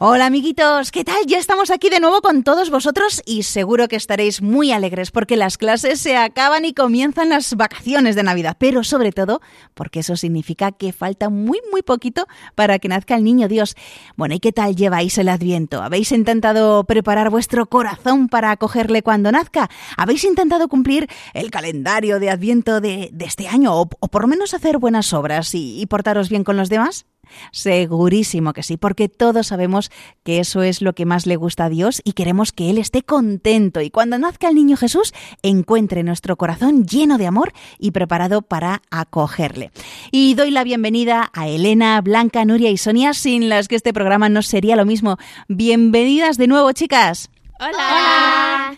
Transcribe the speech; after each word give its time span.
Hola 0.00 0.26
amiguitos, 0.26 0.92
¿qué 0.92 1.02
tal? 1.02 1.26
Ya 1.26 1.38
estamos 1.38 1.72
aquí 1.72 1.90
de 1.90 1.98
nuevo 1.98 2.20
con 2.20 2.44
todos 2.44 2.70
vosotros 2.70 3.20
y 3.26 3.42
seguro 3.42 3.88
que 3.88 3.96
estaréis 3.96 4.40
muy 4.40 4.70
alegres 4.70 5.10
porque 5.10 5.36
las 5.36 5.58
clases 5.58 6.00
se 6.00 6.16
acaban 6.16 6.64
y 6.64 6.72
comienzan 6.72 7.30
las 7.30 7.56
vacaciones 7.56 8.14
de 8.14 8.22
Navidad, 8.22 8.56
pero 8.60 8.84
sobre 8.84 9.10
todo 9.10 9.40
porque 9.74 9.98
eso 9.98 10.14
significa 10.14 10.70
que 10.70 10.92
falta 10.92 11.30
muy 11.30 11.60
muy 11.72 11.82
poquito 11.82 12.28
para 12.54 12.78
que 12.78 12.86
nazca 12.86 13.16
el 13.16 13.24
niño 13.24 13.48
Dios. 13.48 13.74
Bueno, 14.14 14.36
¿y 14.36 14.38
qué 14.38 14.52
tal 14.52 14.76
lleváis 14.76 15.18
el 15.18 15.28
adviento? 15.28 15.82
¿Habéis 15.82 16.12
intentado 16.12 16.84
preparar 16.84 17.30
vuestro 17.30 17.66
corazón 17.66 18.28
para 18.28 18.52
acogerle 18.52 19.02
cuando 19.02 19.32
nazca? 19.32 19.68
¿Habéis 19.96 20.22
intentado 20.22 20.68
cumplir 20.68 21.08
el 21.34 21.50
calendario 21.50 22.20
de 22.20 22.30
adviento 22.30 22.80
de, 22.80 23.10
este 23.18 23.48
año 23.48 23.74
o, 23.74 23.88
por 23.88 24.22
lo 24.22 24.28
menos 24.28 24.54
hacer 24.54 24.78
buenas 24.78 25.12
obras 25.12 25.56
y 25.56 25.84
portaros 25.86 26.28
bien 26.28 26.44
con 26.44 26.56
los 26.56 26.68
demás? 26.68 27.04
Segurísimo 27.52 28.52
que 28.52 28.62
sí, 28.62 28.76
porque 28.76 29.08
todos 29.08 29.48
sabemos 29.48 29.90
que 30.24 30.40
eso 30.40 30.62
es 30.62 30.82
lo 30.82 30.94
que 30.94 31.06
más 31.06 31.26
le 31.26 31.36
gusta 31.36 31.66
a 31.66 31.68
Dios 31.68 32.00
y 32.04 32.12
queremos 32.12 32.52
que 32.52 32.70
Él 32.70 32.78
esté 32.78 33.02
contento 33.02 33.80
y 33.80 33.90
cuando 33.90 34.18
nazca 34.18 34.48
el 34.48 34.54
niño 34.54 34.76
Jesús 34.76 35.12
encuentre 35.42 36.02
nuestro 36.02 36.36
corazón 36.36 36.84
lleno 36.84 37.18
de 37.18 37.26
amor 37.26 37.52
y 37.78 37.90
preparado 37.90 38.42
para 38.42 38.82
acogerle. 38.90 39.70
Y 40.10 40.34
doy 40.34 40.50
la 40.50 40.64
bienvenida 40.64 41.30
a 41.32 41.48
Elena, 41.48 42.00
Blanca, 42.00 42.44
Nuria 42.44 42.70
y 42.70 42.76
Sonia, 42.76 43.14
sin 43.14 43.48
las 43.48 43.68
que 43.68 43.76
este 43.76 43.92
programa 43.92 44.28
no 44.28 44.42
sería 44.42 44.76
lo 44.76 44.84
mismo. 44.84 45.18
Bienvenidas 45.48 46.38
de 46.38 46.46
nuevo, 46.46 46.72
chicas. 46.72 47.30
Hola. 47.60 48.76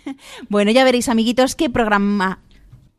Bueno, 0.48 0.70
ya 0.70 0.84
veréis, 0.84 1.08
amiguitos, 1.08 1.54
qué 1.54 1.68
programa 1.68 2.40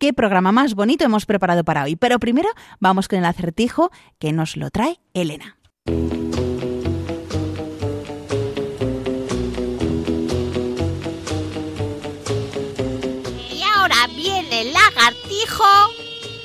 qué 0.02 0.14
programa 0.14 0.52
más 0.52 0.74
bonito 0.74 1.06
hemos 1.06 1.28
preparado 1.28 1.64
para 1.64 1.84
hoy. 1.84 1.96
Pero 1.96 2.20
primero 2.20 2.50
vamos 2.80 3.08
con 3.08 3.20
el 3.20 3.26
acertijo 3.26 3.92
que 4.18 4.34
nos 4.34 4.58
lo 4.58 4.72
trae 4.72 5.00
Elena. 5.14 5.58
Y 13.46 13.62
ahora 13.76 14.08
viene 14.16 14.62
el 14.62 14.74
lagartijo 14.74 15.64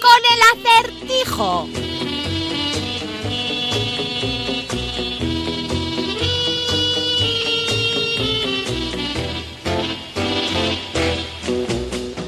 con 0.02 0.20
el 0.34 0.40
acertijo. 0.52 1.95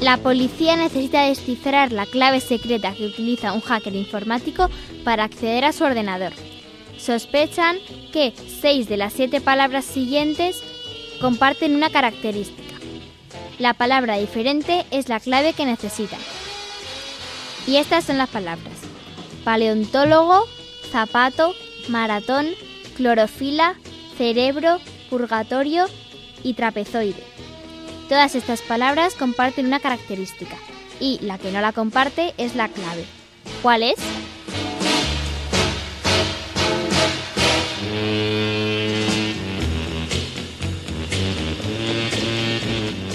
La 0.09 0.17
policía 0.17 0.75
necesita 0.75 1.21
descifrar 1.21 1.91
la 1.91 2.07
clave 2.07 2.39
secreta 2.39 2.95
que 2.95 3.05
utiliza 3.05 3.53
un 3.53 3.61
hacker 3.61 3.93
informático 3.93 4.67
para 5.03 5.23
acceder 5.23 5.63
a 5.65 5.71
su 5.71 5.83
ordenador. 5.83 6.33
Sospechan 6.97 7.77
que 8.11 8.33
seis 8.59 8.89
de 8.89 8.97
las 8.97 9.13
siete 9.13 9.39
palabras 9.39 9.85
siguientes 9.85 10.63
comparten 11.21 11.75
una 11.75 11.91
característica. 11.91 12.73
La 13.59 13.75
palabra 13.75 14.17
diferente 14.17 14.83
es 14.89 15.09
la 15.09 15.19
clave 15.19 15.53
que 15.53 15.67
necesitan. 15.67 16.19
Y 17.67 17.75
estas 17.75 18.05
son 18.05 18.17
las 18.17 18.29
palabras. 18.29 18.79
Paleontólogo, 19.43 20.47
zapato, 20.91 21.53
maratón, 21.87 22.47
clorofila, 22.97 23.75
cerebro, 24.17 24.79
purgatorio 25.11 25.85
y 26.41 26.55
trapezoide. 26.55 27.23
Todas 28.09 28.33
estas 28.33 28.63
palabras 28.63 29.13
comparten 29.13 29.67
una 29.67 29.79
característica 29.79 30.55
y 30.99 31.19
la 31.21 31.37
que 31.37 31.51
no 31.51 31.61
la 31.61 31.73
comparte 31.73 32.33
es 32.39 32.55
la 32.55 32.67
clave. 32.67 33.05
¿Cuál 33.61 33.83
es? 33.83 33.99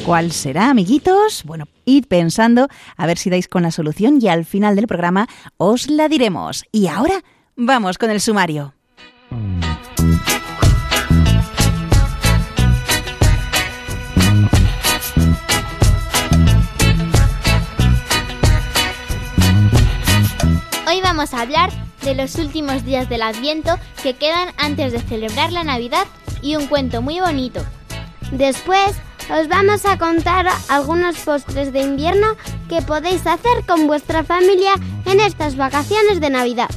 ¿Cuál 0.07 0.31
será, 0.31 0.71
amiguitos? 0.71 1.43
Bueno, 1.45 1.67
id 1.87 2.05
pensando 2.07 2.69
a 2.97 3.07
ver 3.09 3.19
si 3.19 3.31
dais 3.31 3.49
con 3.49 3.65
la 3.65 3.73
solución 3.73 4.21
y 4.21 4.29
al 4.29 4.45
final 4.45 4.77
del 4.77 4.87
programa 4.87 5.27
os 5.57 5.91
la 5.91 6.09
diremos. 6.09 6.65
Y 6.71 6.87
ahora 6.87 7.25
vamos 7.57 7.99
con 7.99 8.11
el 8.11 8.21
sumario. 8.21 8.75
Vamos 21.25 21.41
a 21.41 21.41
hablar 21.41 21.71
de 22.03 22.15
los 22.15 22.35
últimos 22.35 22.85
días 22.85 23.09
del 23.09 23.23
Adviento 23.23 23.79
que 24.03 24.13
quedan 24.13 24.49
antes 24.59 24.93
de 24.93 25.01
celebrar 25.01 25.53
la 25.53 25.65
Navidad 25.65 26.07
y 26.43 26.57
un 26.57 26.67
cuento 26.67 27.01
muy 27.01 27.19
bonito. 27.19 27.65
Después 28.31 28.93
os 29.35 29.49
vamos 29.49 29.87
a 29.87 29.97
contar 29.97 30.47
algunos 30.69 31.17
postres 31.17 31.73
de 31.73 31.81
invierno 31.81 32.27
que 32.69 32.83
podéis 32.83 33.27
hacer 33.27 33.65
con 33.67 33.87
vuestra 33.87 34.23
familia 34.23 34.75
en 35.07 35.19
estas 35.19 35.57
vacaciones 35.57 36.21
de 36.21 36.29
Navidad. 36.29 36.69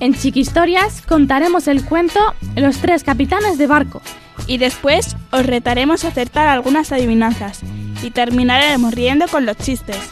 En 0.00 0.14
Chiquistorias 0.14 1.00
contaremos 1.02 1.68
el 1.68 1.84
cuento 1.84 2.18
Los 2.56 2.78
tres 2.78 3.04
capitanes 3.04 3.56
de 3.56 3.68
barco. 3.68 4.02
Y 4.48 4.58
después 4.58 5.14
os 5.30 5.46
retaremos 5.46 6.04
a 6.04 6.08
acertar 6.08 6.48
algunas 6.48 6.90
adivinanzas 6.90 7.60
y 8.02 8.10
terminaremos 8.10 8.92
riendo 8.94 9.28
con 9.28 9.46
los 9.46 9.56
chistes. 9.58 10.08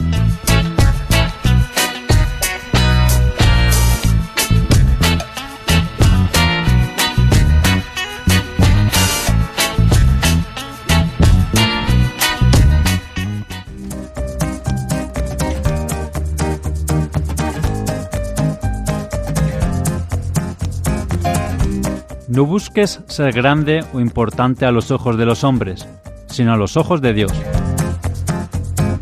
No 22.29 22.45
busques 22.45 23.01
ser 23.07 23.33
grande 23.33 23.83
o 23.91 23.99
importante 23.99 24.67
a 24.67 24.71
los 24.71 24.91
ojos 24.91 25.17
de 25.17 25.25
los 25.25 25.43
hombres, 25.43 25.87
sino 26.27 26.53
a 26.53 26.57
los 26.57 26.77
ojos 26.77 27.01
de 27.01 27.13
Dios. 27.13 27.33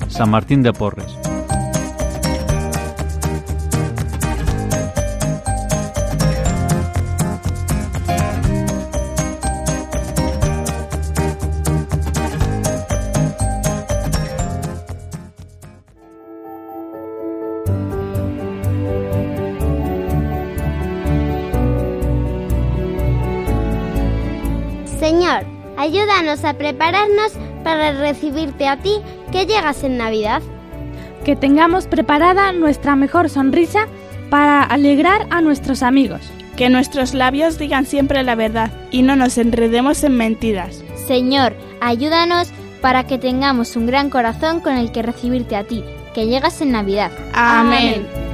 San 0.07 0.29
Martín 0.29 0.63
de 0.63 0.71
Porres. 0.71 1.26
Ayúdanos 26.37 26.43
a 26.43 26.57
prepararnos 26.57 27.33
para 27.63 27.91
recibirte 27.93 28.67
a 28.67 28.77
ti 28.77 29.01
que 29.31 29.45
llegas 29.45 29.83
en 29.83 29.97
Navidad. 29.97 30.41
Que 31.23 31.35
tengamos 31.35 31.87
preparada 31.87 32.51
nuestra 32.51 32.95
mejor 32.95 33.29
sonrisa 33.29 33.87
para 34.29 34.63
alegrar 34.63 35.27
a 35.29 35.41
nuestros 35.41 35.83
amigos. 35.83 36.21
Que 36.55 36.69
nuestros 36.69 37.13
labios 37.13 37.57
digan 37.57 37.85
siempre 37.85 38.23
la 38.23 38.35
verdad 38.35 38.71
y 38.91 39.01
no 39.01 39.15
nos 39.15 39.37
enredemos 39.37 40.03
en 40.03 40.17
mentiras. 40.17 40.83
Señor, 41.07 41.53
ayúdanos 41.81 42.49
para 42.81 43.05
que 43.05 43.17
tengamos 43.17 43.75
un 43.75 43.87
gran 43.87 44.09
corazón 44.09 44.59
con 44.59 44.75
el 44.77 44.91
que 44.91 45.03
recibirte 45.03 45.55
a 45.55 45.63
ti, 45.63 45.83
que 46.13 46.25
llegas 46.25 46.61
en 46.61 46.71
Navidad. 46.71 47.11
Amén. 47.33 48.26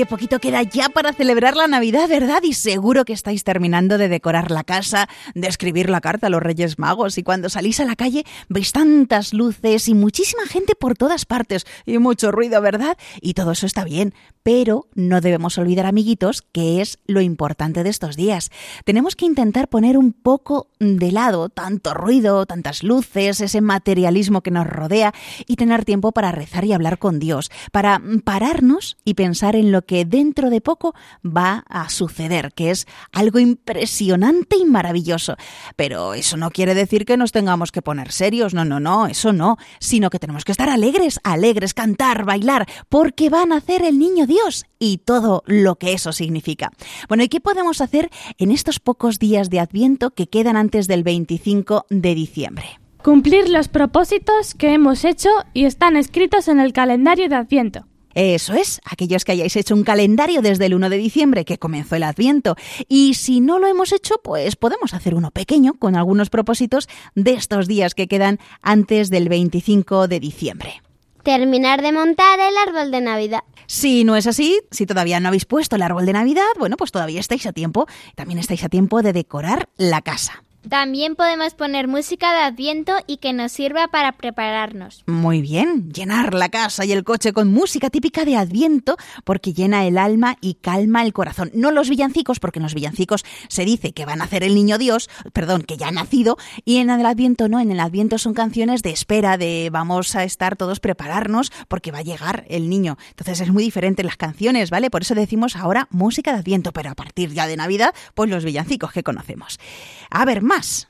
Qué 0.00 0.06
poquito 0.06 0.38
queda 0.38 0.62
ya 0.62 0.88
para 0.88 1.12
celebrar 1.12 1.58
la 1.58 1.66
Navidad, 1.66 2.08
¿verdad? 2.08 2.42
Y 2.42 2.54
seguro 2.54 3.04
que 3.04 3.12
estáis 3.12 3.44
terminando 3.44 3.98
de 3.98 4.08
decorar 4.08 4.50
la 4.50 4.64
casa, 4.64 5.10
de 5.34 5.46
escribir 5.46 5.90
la 5.90 6.00
carta 6.00 6.28
a 6.28 6.30
los 6.30 6.42
Reyes 6.42 6.78
Magos 6.78 7.18
y 7.18 7.22
cuando 7.22 7.50
salís 7.50 7.80
a 7.80 7.84
la 7.84 7.96
calle 7.96 8.24
veis 8.48 8.72
tantas 8.72 9.34
luces 9.34 9.88
y 9.88 9.94
muchísima 9.94 10.46
gente 10.46 10.74
por 10.74 10.96
todas 10.96 11.26
partes 11.26 11.66
y 11.84 11.98
mucho 11.98 12.32
ruido, 12.32 12.62
¿verdad? 12.62 12.96
Y 13.20 13.34
todo 13.34 13.52
eso 13.52 13.66
está 13.66 13.84
bien, 13.84 14.14
pero 14.42 14.86
no 14.94 15.20
debemos 15.20 15.58
olvidar, 15.58 15.84
amiguitos, 15.84 16.40
que 16.40 16.80
es 16.80 16.98
lo 17.06 17.20
importante 17.20 17.82
de 17.82 17.90
estos 17.90 18.16
días. 18.16 18.50
Tenemos 18.86 19.16
que 19.16 19.26
intentar 19.26 19.68
poner 19.68 19.98
un 19.98 20.14
poco 20.14 20.70
de 20.78 21.12
lado 21.12 21.50
tanto 21.50 21.92
ruido, 21.92 22.46
tantas 22.46 22.82
luces, 22.82 23.42
ese 23.42 23.60
materialismo 23.60 24.40
que 24.40 24.50
nos 24.50 24.66
rodea 24.66 25.12
y 25.46 25.56
tener 25.56 25.84
tiempo 25.84 26.12
para 26.12 26.32
rezar 26.32 26.64
y 26.64 26.72
hablar 26.72 26.98
con 26.98 27.18
Dios, 27.18 27.50
para 27.70 28.00
pararnos 28.24 28.96
y 29.04 29.12
pensar 29.12 29.56
en 29.56 29.72
lo 29.72 29.82
que 29.82 29.89
dentro 30.04 30.50
de 30.50 30.60
poco 30.60 30.94
va 31.24 31.64
a 31.68 31.88
suceder, 31.88 32.52
que 32.54 32.70
es 32.70 32.86
algo 33.12 33.38
impresionante 33.38 34.56
y 34.56 34.64
maravilloso. 34.64 35.36
Pero 35.76 36.14
eso 36.14 36.36
no 36.36 36.50
quiere 36.50 36.74
decir 36.74 37.04
que 37.04 37.16
nos 37.16 37.32
tengamos 37.32 37.72
que 37.72 37.82
poner 37.82 38.12
serios, 38.12 38.54
no, 38.54 38.64
no, 38.64 38.80
no, 38.80 39.06
eso 39.06 39.32
no, 39.32 39.56
sino 39.78 40.10
que 40.10 40.18
tenemos 40.18 40.44
que 40.44 40.52
estar 40.52 40.68
alegres, 40.68 41.20
alegres, 41.24 41.74
cantar, 41.74 42.24
bailar, 42.24 42.66
porque 42.88 43.28
va 43.28 43.42
a 43.42 43.46
nacer 43.46 43.82
el 43.84 43.98
niño 43.98 44.26
Dios 44.26 44.64
y 44.78 44.98
todo 44.98 45.42
lo 45.46 45.76
que 45.76 45.92
eso 45.92 46.12
significa. 46.12 46.70
Bueno, 47.08 47.24
¿y 47.24 47.28
qué 47.28 47.40
podemos 47.40 47.80
hacer 47.80 48.10
en 48.38 48.50
estos 48.50 48.80
pocos 48.80 49.18
días 49.18 49.50
de 49.50 49.60
Adviento 49.60 50.10
que 50.10 50.28
quedan 50.28 50.56
antes 50.56 50.86
del 50.88 51.02
25 51.02 51.86
de 51.90 52.14
diciembre? 52.14 52.80
Cumplir 53.02 53.48
los 53.48 53.68
propósitos 53.68 54.54
que 54.54 54.74
hemos 54.74 55.04
hecho 55.04 55.30
y 55.54 55.64
están 55.64 55.96
escritos 55.96 56.48
en 56.48 56.60
el 56.60 56.72
calendario 56.72 57.28
de 57.28 57.36
Adviento. 57.36 57.86
Eso 58.14 58.54
es, 58.54 58.80
aquellos 58.84 59.24
que 59.24 59.32
hayáis 59.32 59.56
hecho 59.56 59.74
un 59.74 59.84
calendario 59.84 60.42
desde 60.42 60.66
el 60.66 60.74
1 60.74 60.90
de 60.90 60.96
diciembre 60.96 61.44
que 61.44 61.58
comenzó 61.58 61.96
el 61.96 62.02
Adviento. 62.02 62.56
Y 62.88 63.14
si 63.14 63.40
no 63.40 63.58
lo 63.58 63.66
hemos 63.66 63.92
hecho, 63.92 64.16
pues 64.22 64.56
podemos 64.56 64.94
hacer 64.94 65.14
uno 65.14 65.30
pequeño 65.30 65.74
con 65.74 65.96
algunos 65.96 66.30
propósitos 66.30 66.88
de 67.14 67.32
estos 67.32 67.68
días 67.68 67.94
que 67.94 68.08
quedan 68.08 68.38
antes 68.62 69.10
del 69.10 69.28
25 69.28 70.08
de 70.08 70.20
diciembre. 70.20 70.82
Terminar 71.22 71.82
de 71.82 71.92
montar 71.92 72.40
el 72.40 72.56
árbol 72.56 72.90
de 72.90 73.00
Navidad. 73.00 73.40
Si 73.66 74.04
no 74.04 74.16
es 74.16 74.26
así, 74.26 74.60
si 74.70 74.86
todavía 74.86 75.20
no 75.20 75.28
habéis 75.28 75.44
puesto 75.44 75.76
el 75.76 75.82
árbol 75.82 76.06
de 76.06 76.12
Navidad, 76.12 76.42
bueno, 76.58 76.76
pues 76.76 76.90
todavía 76.90 77.20
estáis 77.20 77.46
a 77.46 77.52
tiempo. 77.52 77.86
También 78.16 78.38
estáis 78.38 78.64
a 78.64 78.68
tiempo 78.68 79.02
de 79.02 79.12
decorar 79.12 79.68
la 79.76 80.00
casa. 80.02 80.42
También 80.68 81.16
podemos 81.16 81.54
poner 81.54 81.88
música 81.88 82.32
de 82.32 82.40
adviento 82.40 82.92
y 83.06 83.16
que 83.16 83.32
nos 83.32 83.50
sirva 83.50 83.88
para 83.88 84.12
prepararnos. 84.12 85.02
Muy 85.06 85.40
bien, 85.40 85.90
llenar 85.90 86.34
la 86.34 86.50
casa 86.50 86.84
y 86.84 86.92
el 86.92 87.02
coche 87.02 87.32
con 87.32 87.48
música 87.48 87.88
típica 87.88 88.26
de 88.26 88.36
adviento 88.36 88.96
porque 89.24 89.54
llena 89.54 89.86
el 89.86 89.96
alma 89.96 90.36
y 90.42 90.54
calma 90.54 91.02
el 91.02 91.14
corazón. 91.14 91.50
No 91.54 91.70
los 91.70 91.88
villancicos, 91.88 92.40
porque 92.40 92.58
en 92.58 92.64
los 92.64 92.74
villancicos 92.74 93.24
se 93.48 93.64
dice 93.64 93.92
que 93.92 94.04
va 94.04 94.12
a 94.12 94.16
nacer 94.16 94.44
el 94.44 94.54
niño 94.54 94.76
Dios, 94.76 95.08
perdón, 95.32 95.62
que 95.62 95.78
ya 95.78 95.88
ha 95.88 95.92
nacido, 95.92 96.36
y 96.64 96.76
en 96.76 96.90
el 96.90 97.06
adviento 97.06 97.48
no, 97.48 97.58
en 97.58 97.70
el 97.70 97.80
adviento 97.80 98.18
son 98.18 98.34
canciones 98.34 98.82
de 98.82 98.90
espera, 98.90 99.38
de 99.38 99.70
vamos 99.72 100.14
a 100.14 100.24
estar 100.24 100.56
todos 100.56 100.78
prepararnos 100.78 101.52
porque 101.68 101.90
va 101.90 101.98
a 101.98 102.02
llegar 102.02 102.44
el 102.48 102.68
niño. 102.68 102.98
Entonces 103.10 103.40
es 103.40 103.50
muy 103.50 103.62
diferente 103.62 104.02
las 104.02 104.18
canciones, 104.18 104.68
¿vale? 104.68 104.90
Por 104.90 105.02
eso 105.02 105.14
decimos 105.14 105.56
ahora 105.56 105.88
música 105.90 106.32
de 106.32 106.40
adviento, 106.40 106.72
pero 106.72 106.90
a 106.90 106.94
partir 106.94 107.32
ya 107.32 107.46
de 107.46 107.56
Navidad, 107.56 107.94
pues 108.14 108.28
los 108.28 108.44
villancicos 108.44 108.92
que 108.92 109.02
conocemos. 109.02 109.58
A 110.10 110.24
ver, 110.24 110.42
más. 110.50 110.88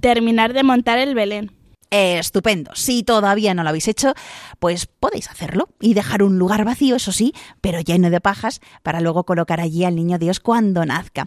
Terminar 0.00 0.52
de 0.52 0.62
montar 0.62 0.98
el 0.98 1.14
Belén. 1.14 1.50
Estupendo. 1.90 2.70
Si 2.74 3.02
todavía 3.02 3.54
no 3.54 3.62
lo 3.62 3.70
habéis 3.70 3.88
hecho, 3.88 4.12
pues 4.58 4.84
podéis 4.84 5.30
hacerlo 5.30 5.70
y 5.80 5.94
dejar 5.94 6.22
un 6.22 6.38
lugar 6.38 6.66
vacío, 6.66 6.96
eso 6.96 7.12
sí, 7.12 7.32
pero 7.62 7.80
lleno 7.80 8.10
de 8.10 8.20
pajas, 8.20 8.60
para 8.82 9.00
luego 9.00 9.24
colocar 9.24 9.62
allí 9.62 9.84
al 9.84 9.96
niño 9.96 10.18
Dios 10.18 10.38
cuando 10.38 10.84
nazca. 10.84 11.26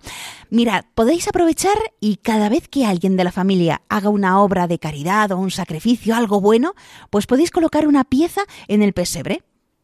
Mirad, 0.51 0.85
podéis 0.93 1.27
aprovechar 1.27 1.75
y 1.99 2.17
cada 2.17 2.47
vez 2.47 2.67
que 2.67 2.85
alguien 2.85 3.17
de 3.17 3.23
la 3.23 3.31
familia 3.31 3.81
haga 3.89 4.09
una 4.09 4.39
obra 4.39 4.67
de 4.67 4.77
caridad 4.77 5.31
o 5.31 5.39
un 5.39 5.49
sacrificio, 5.49 6.15
algo 6.15 6.39
bueno, 6.39 6.75
pues 7.09 7.25
podéis 7.25 7.49
colocar 7.49 7.87
una 7.87 8.03
pieza 8.03 8.41
en 8.67 8.83
el 8.83 8.93
pesebre 8.93 9.41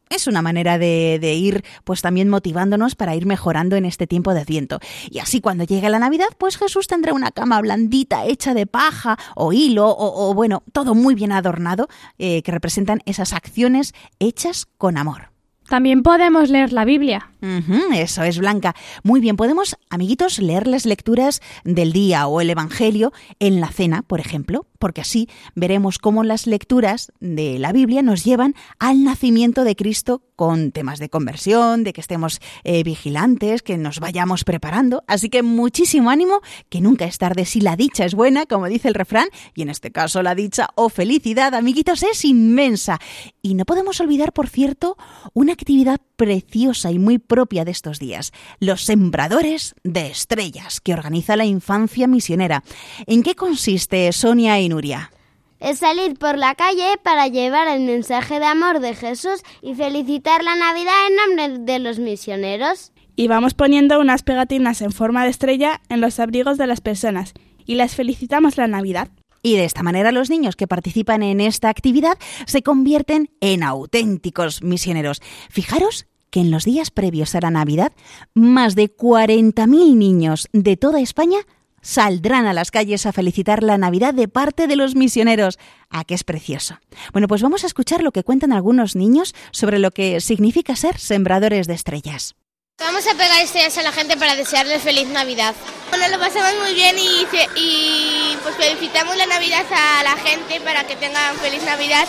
es 0.10 0.28
una 0.28 0.42
manera 0.42 0.78
de, 0.78 1.18
de, 1.20 1.34
ir 1.34 1.64
pues 1.84 2.02
también 2.02 2.30
motivándonos 2.30 2.96
para 2.96 3.16
ir 3.16 3.26
mejorando 3.26 3.76
en 3.76 3.86
este 3.86 4.08
tiempo 4.08 4.34
de 4.34 4.42
Adviento. 4.42 4.80
Y 5.10 5.20
así 5.20 5.42
cuando 5.42 5.64
llegue 5.64 5.90
la 5.90 6.00
Navidad, 6.00 6.28
pues 6.38 6.58
Jesús 6.58 6.88
tendrá 6.88 7.14
una 7.14 7.32
cama 7.32 7.62
blandita 7.62 8.26
hecha 8.26 8.54
de 8.54 8.66
paja 8.66 9.18
o 9.36 9.54
hilo 9.54 9.88
o, 9.88 10.30
o 10.30 10.34
bueno, 10.34 10.64
todo 10.72 10.96
muy 10.96 11.16
bien 11.16 11.32
adornado 11.32 11.88
eh, 12.18 12.42
que 12.42 12.52
representan 12.52 13.02
esas 13.06 13.34
acciones 13.34 13.94
hechas 14.20 14.66
con 14.78 14.98
amor. 14.98 15.30
También 15.68 16.02
podemos 16.02 16.50
leer 16.50 16.72
la 16.72 16.86
Biblia. 16.86 17.32
Uh 17.42 17.46
-huh, 17.46 17.96
eso 17.96 18.24
es, 18.24 18.40
Blanca. 18.40 18.74
Muy 19.04 19.20
bien, 19.20 19.36
podemos, 19.36 19.76
amiguitos, 19.90 20.40
leer 20.40 20.66
las 20.66 20.86
lecturas 20.86 21.42
del 21.66 21.92
día 21.92 22.28
o 22.28 22.40
el 22.40 22.50
Evangelio 22.50 23.12
en 23.40 23.60
la 23.60 23.68
cena, 23.68 24.02
por 24.02 24.22
ejemplo, 24.22 24.66
porque 24.78 25.02
así 25.02 25.30
veremos 25.56 26.00
cómo 26.00 26.24
las 26.24 26.48
lecturas 26.48 27.12
de 27.20 27.60
la 27.60 27.72
Biblia 27.72 28.02
nos 28.02 28.24
llevan 28.24 28.56
al 28.80 29.04
nacimiento 29.04 29.64
de 29.64 29.76
Cristo 29.76 30.22
con 30.36 30.72
temas 30.72 31.00
de 31.00 31.10
conversión, 31.10 31.84
de 31.84 31.94
que 31.94 32.02
estemos 32.02 32.40
eh, 32.64 32.84
vigilantes, 32.84 33.64
que 33.64 33.78
nos 33.78 34.00
vayamos 34.00 34.44
preparando. 34.44 35.04
Así 35.08 35.30
que 35.30 35.42
muchísimo 35.42 36.12
ánimo, 36.12 36.42
que 36.70 36.80
nunca 36.80 37.06
es 37.06 37.18
tarde 37.18 37.44
si 37.46 37.60
la 37.60 37.76
dicha 37.76 38.06
es 38.06 38.14
buena, 38.14 38.46
como 38.46 38.68
dice 38.68 38.88
el 38.88 38.94
refrán, 38.94 39.28
y 39.56 39.64
en 39.64 39.70
este 39.70 39.92
caso 39.92 40.22
la 40.22 40.36
dicha 40.36 40.70
o 40.76 40.90
felicidad, 40.90 41.56
amiguitos, 41.56 42.04
es 42.04 42.24
inmensa. 42.24 43.00
Y 43.42 43.56
no 43.56 43.66
podemos 43.66 44.00
olvidar, 44.00 44.32
por 44.32 44.48
cierto, 44.48 44.96
una 45.34 45.54
actividad 45.54 46.00
preciosa 46.18 46.92
y 46.92 47.00
muy 47.00 47.18
propia 47.18 47.66
de 47.66 47.72
estos 47.72 48.00
días, 48.00 48.32
los 48.60 48.84
sembradores 48.84 49.76
de 49.84 50.08
estrellas 50.08 50.82
que 50.82 50.94
organiza 50.94 51.36
la 51.36 51.46
infancia 51.46 52.08
misionera. 52.08 52.64
¿En 53.06 53.24
qué 53.24 53.36
consiste, 53.36 54.12
Sonia 54.12 54.60
y 54.60 54.67
Nuria? 54.70 55.12
Es 55.60 55.80
salir 55.80 56.18
por 56.20 56.38
la 56.38 56.54
calle 56.54 56.98
para 57.02 57.28
llevar 57.28 57.68
el 57.68 57.82
mensaje 57.82 58.40
de 58.40 58.46
amor 58.46 58.80
de 58.80 58.94
Jesús 58.94 59.42
y 59.62 59.74
felicitar 59.74 60.44
la 60.44 60.56
Navidad 60.56 60.94
en 61.08 61.16
nombre 61.16 61.74
de 61.74 61.80
los 61.80 61.98
misioneros. 61.98 62.92
Y 63.16 63.28
vamos 63.28 63.56
poniendo 63.56 64.00
unas 64.00 64.22
pegatinas 64.22 64.82
en 64.84 64.92
forma 64.92 65.24
de 65.24 65.32
estrella 65.32 65.82
en 65.90 66.02
los 66.02 66.20
abrigos 66.20 66.60
de 66.60 66.68
las 66.68 66.82
personas 66.82 67.34
y 67.66 67.76
las 67.76 67.96
felicitamos 67.96 68.58
la 68.58 68.68
Navidad. 68.68 69.10
Y 69.42 69.56
de 69.56 69.66
esta 69.66 69.82
manera 69.82 70.12
los 70.12 70.30
niños 70.30 70.56
que 70.56 70.68
participan 70.68 71.24
en 71.24 71.42
esta 71.42 71.70
actividad 71.70 72.18
se 72.46 72.62
convierten 72.62 73.32
en 73.42 73.64
auténticos 73.64 74.62
misioneros. 74.62 75.22
Fijaros 75.50 76.06
que 76.30 76.42
en 76.42 76.52
los 76.52 76.66
días 76.66 76.92
previos 76.92 77.34
a 77.34 77.42
la 77.42 77.50
Navidad, 77.50 77.94
más 78.34 78.76
de 78.76 78.94
40.000 78.96 79.96
niños 79.96 80.50
de 80.54 80.78
toda 80.78 81.00
España 81.00 81.40
saldrán 81.88 82.48
a 82.48 82.54
las 82.54 82.70
calles 82.70 83.06
a 83.06 83.14
felicitar 83.14 83.64
la 83.64 83.78
Navidad 83.78 84.14
de 84.14 84.28
parte 84.28 84.68
de 84.68 84.76
los 84.76 84.96
misioneros. 84.96 85.58
¿A 85.90 86.04
qué 86.04 86.16
es 86.16 86.26
precioso? 86.26 86.78
Bueno, 87.14 87.30
pues 87.30 87.42
vamos 87.42 87.64
a 87.64 87.68
escuchar 87.68 88.04
lo 88.04 88.12
que 88.12 88.24
cuentan 88.24 88.52
algunos 88.52 88.98
niños 88.98 89.34
sobre 89.52 89.80
lo 89.80 89.92
que 89.92 90.20
significa 90.20 90.76
ser 90.76 91.00
sembradores 91.00 91.66
de 91.66 91.76
estrellas. 91.76 92.36
Vamos 92.80 93.08
a 93.08 93.14
pegar 93.16 93.42
estrellas 93.42 93.78
a 93.78 93.84
la 93.84 93.94
gente 93.94 94.18
para 94.18 94.36
desearles 94.36 94.84
feliz 94.84 95.08
Navidad. 95.08 95.56
Bueno, 95.90 96.10
lo 96.10 96.20
pasamos 96.20 96.62
muy 96.62 96.74
bien 96.76 96.98
y, 97.00 97.26
y 97.56 98.38
pues 98.44 98.56
felicitamos 98.58 99.16
la 99.16 99.26
Navidad 99.26 99.66
a 99.72 100.04
la 100.04 100.18
gente 100.18 100.60
para 100.60 100.86
que 100.86 100.98
tengan 100.98 101.38
feliz 101.38 101.64
Navidad 101.64 102.08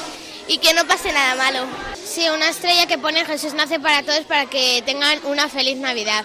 y 0.48 0.58
que 0.58 0.74
no 0.74 0.86
pase 0.86 1.12
nada 1.12 1.36
malo. 1.36 1.66
Sí, 1.94 2.28
una 2.34 2.48
estrella 2.48 2.86
que 2.86 2.98
pone 2.98 3.24
Jesús 3.24 3.54
nace 3.54 3.78
para 3.78 4.02
todos 4.02 4.22
para 4.22 4.46
que 4.46 4.82
tengan 4.84 5.20
una 5.24 5.48
feliz 5.48 5.76
Navidad. 5.76 6.24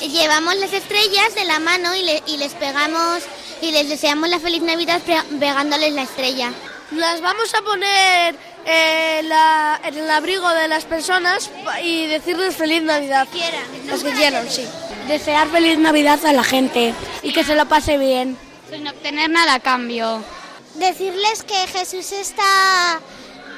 Llevamos 0.00 0.56
las 0.56 0.72
estrellas 0.72 1.34
de 1.34 1.44
la 1.44 1.58
mano 1.60 1.94
y, 1.94 2.02
le, 2.02 2.22
y 2.26 2.36
les 2.36 2.54
pegamos 2.54 3.22
y 3.60 3.70
les 3.70 3.88
deseamos 3.88 4.28
la 4.28 4.40
feliz 4.40 4.62
Navidad 4.62 5.00
pegándoles 5.38 5.92
la 5.92 6.02
estrella. 6.02 6.52
Las 6.90 7.20
vamos 7.20 7.54
a 7.54 7.62
poner 7.62 8.36
eh, 8.66 9.22
la, 9.24 9.80
en 9.84 9.96
el 9.96 10.10
abrigo 10.10 10.48
de 10.50 10.68
las 10.68 10.84
personas 10.84 11.50
y 11.82 12.06
decirles 12.06 12.54
feliz 12.54 12.82
Navidad. 12.82 13.26
Quieran. 13.32 13.62
Los 13.86 14.02
que 14.02 14.10
quieran, 14.12 14.50
sí. 14.50 14.66
Desear 15.08 15.48
feliz 15.48 15.78
Navidad 15.78 16.24
a 16.26 16.32
la 16.32 16.44
gente 16.44 16.92
y 17.22 17.32
que 17.32 17.44
se 17.44 17.54
lo 17.54 17.66
pase 17.66 17.96
bien. 17.98 18.36
Sin 18.70 18.86
obtener 18.86 19.30
nada 19.30 19.54
a 19.54 19.60
cambio. 19.60 20.22
Decirles 20.74 21.42
que 21.42 21.66
Jesús 21.68 22.12
está 22.12 23.00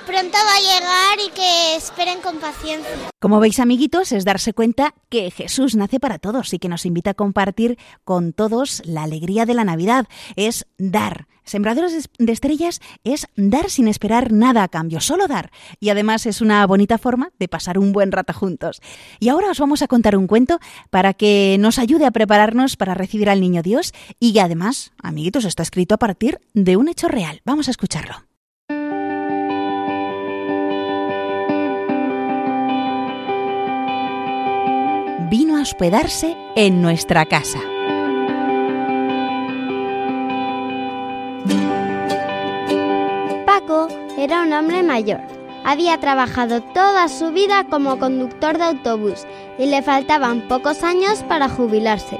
pronto 0.06 0.36
va 0.36 0.56
a 0.56 0.60
llegar 0.60 1.18
y 1.26 1.30
que 1.30 1.76
esperen 1.76 2.20
con 2.20 2.38
paciencia. 2.38 2.90
Como 3.20 3.40
veis, 3.40 3.58
amiguitos, 3.58 4.12
es 4.12 4.24
darse 4.24 4.52
cuenta 4.52 4.94
que 5.08 5.30
Jesús 5.30 5.74
nace 5.76 6.00
para 6.00 6.18
todos 6.18 6.52
y 6.52 6.58
que 6.58 6.68
nos 6.68 6.86
invita 6.86 7.10
a 7.10 7.14
compartir 7.14 7.78
con 8.04 8.32
todos 8.32 8.82
la 8.84 9.02
alegría 9.02 9.46
de 9.46 9.54
la 9.54 9.64
Navidad. 9.64 10.06
Es 10.36 10.66
dar. 10.78 11.26
Sembradores 11.44 12.08
de 12.18 12.32
estrellas 12.32 12.80
es 13.04 13.26
dar 13.36 13.68
sin 13.68 13.86
esperar 13.86 14.32
nada 14.32 14.62
a 14.62 14.68
cambio, 14.68 15.00
solo 15.00 15.28
dar. 15.28 15.50
Y 15.78 15.90
además 15.90 16.24
es 16.24 16.40
una 16.40 16.66
bonita 16.66 16.96
forma 16.96 17.30
de 17.38 17.48
pasar 17.48 17.78
un 17.78 17.92
buen 17.92 18.12
rato 18.12 18.32
juntos. 18.32 18.80
Y 19.20 19.28
ahora 19.28 19.50
os 19.50 19.60
vamos 19.60 19.82
a 19.82 19.88
contar 19.88 20.16
un 20.16 20.26
cuento 20.26 20.58
para 20.90 21.12
que 21.12 21.56
nos 21.60 21.78
ayude 21.78 22.06
a 22.06 22.10
prepararnos 22.10 22.76
para 22.76 22.94
recibir 22.94 23.28
al 23.28 23.40
Niño 23.40 23.62
Dios 23.62 23.92
y 24.18 24.38
además, 24.38 24.92
amiguitos, 25.02 25.44
está 25.44 25.62
escrito 25.62 25.94
a 25.94 25.98
partir 25.98 26.40
de 26.54 26.76
un 26.76 26.88
hecho 26.88 27.08
real. 27.08 27.42
Vamos 27.44 27.68
a 27.68 27.72
escucharlo. 27.72 28.33
Vino 35.30 35.56
a 35.56 35.62
hospedarse 35.62 36.36
en 36.54 36.82
nuestra 36.82 37.24
casa. 37.24 37.58
Paco 43.46 43.88
era 44.18 44.42
un 44.42 44.52
hombre 44.52 44.82
mayor. 44.82 45.20
Había 45.64 45.98
trabajado 45.98 46.60
toda 46.60 47.08
su 47.08 47.30
vida 47.30 47.64
como 47.64 47.98
conductor 47.98 48.58
de 48.58 48.64
autobús 48.64 49.26
y 49.58 49.66
le 49.66 49.80
faltaban 49.82 50.42
pocos 50.42 50.82
años 50.82 51.22
para 51.22 51.48
jubilarse. 51.48 52.18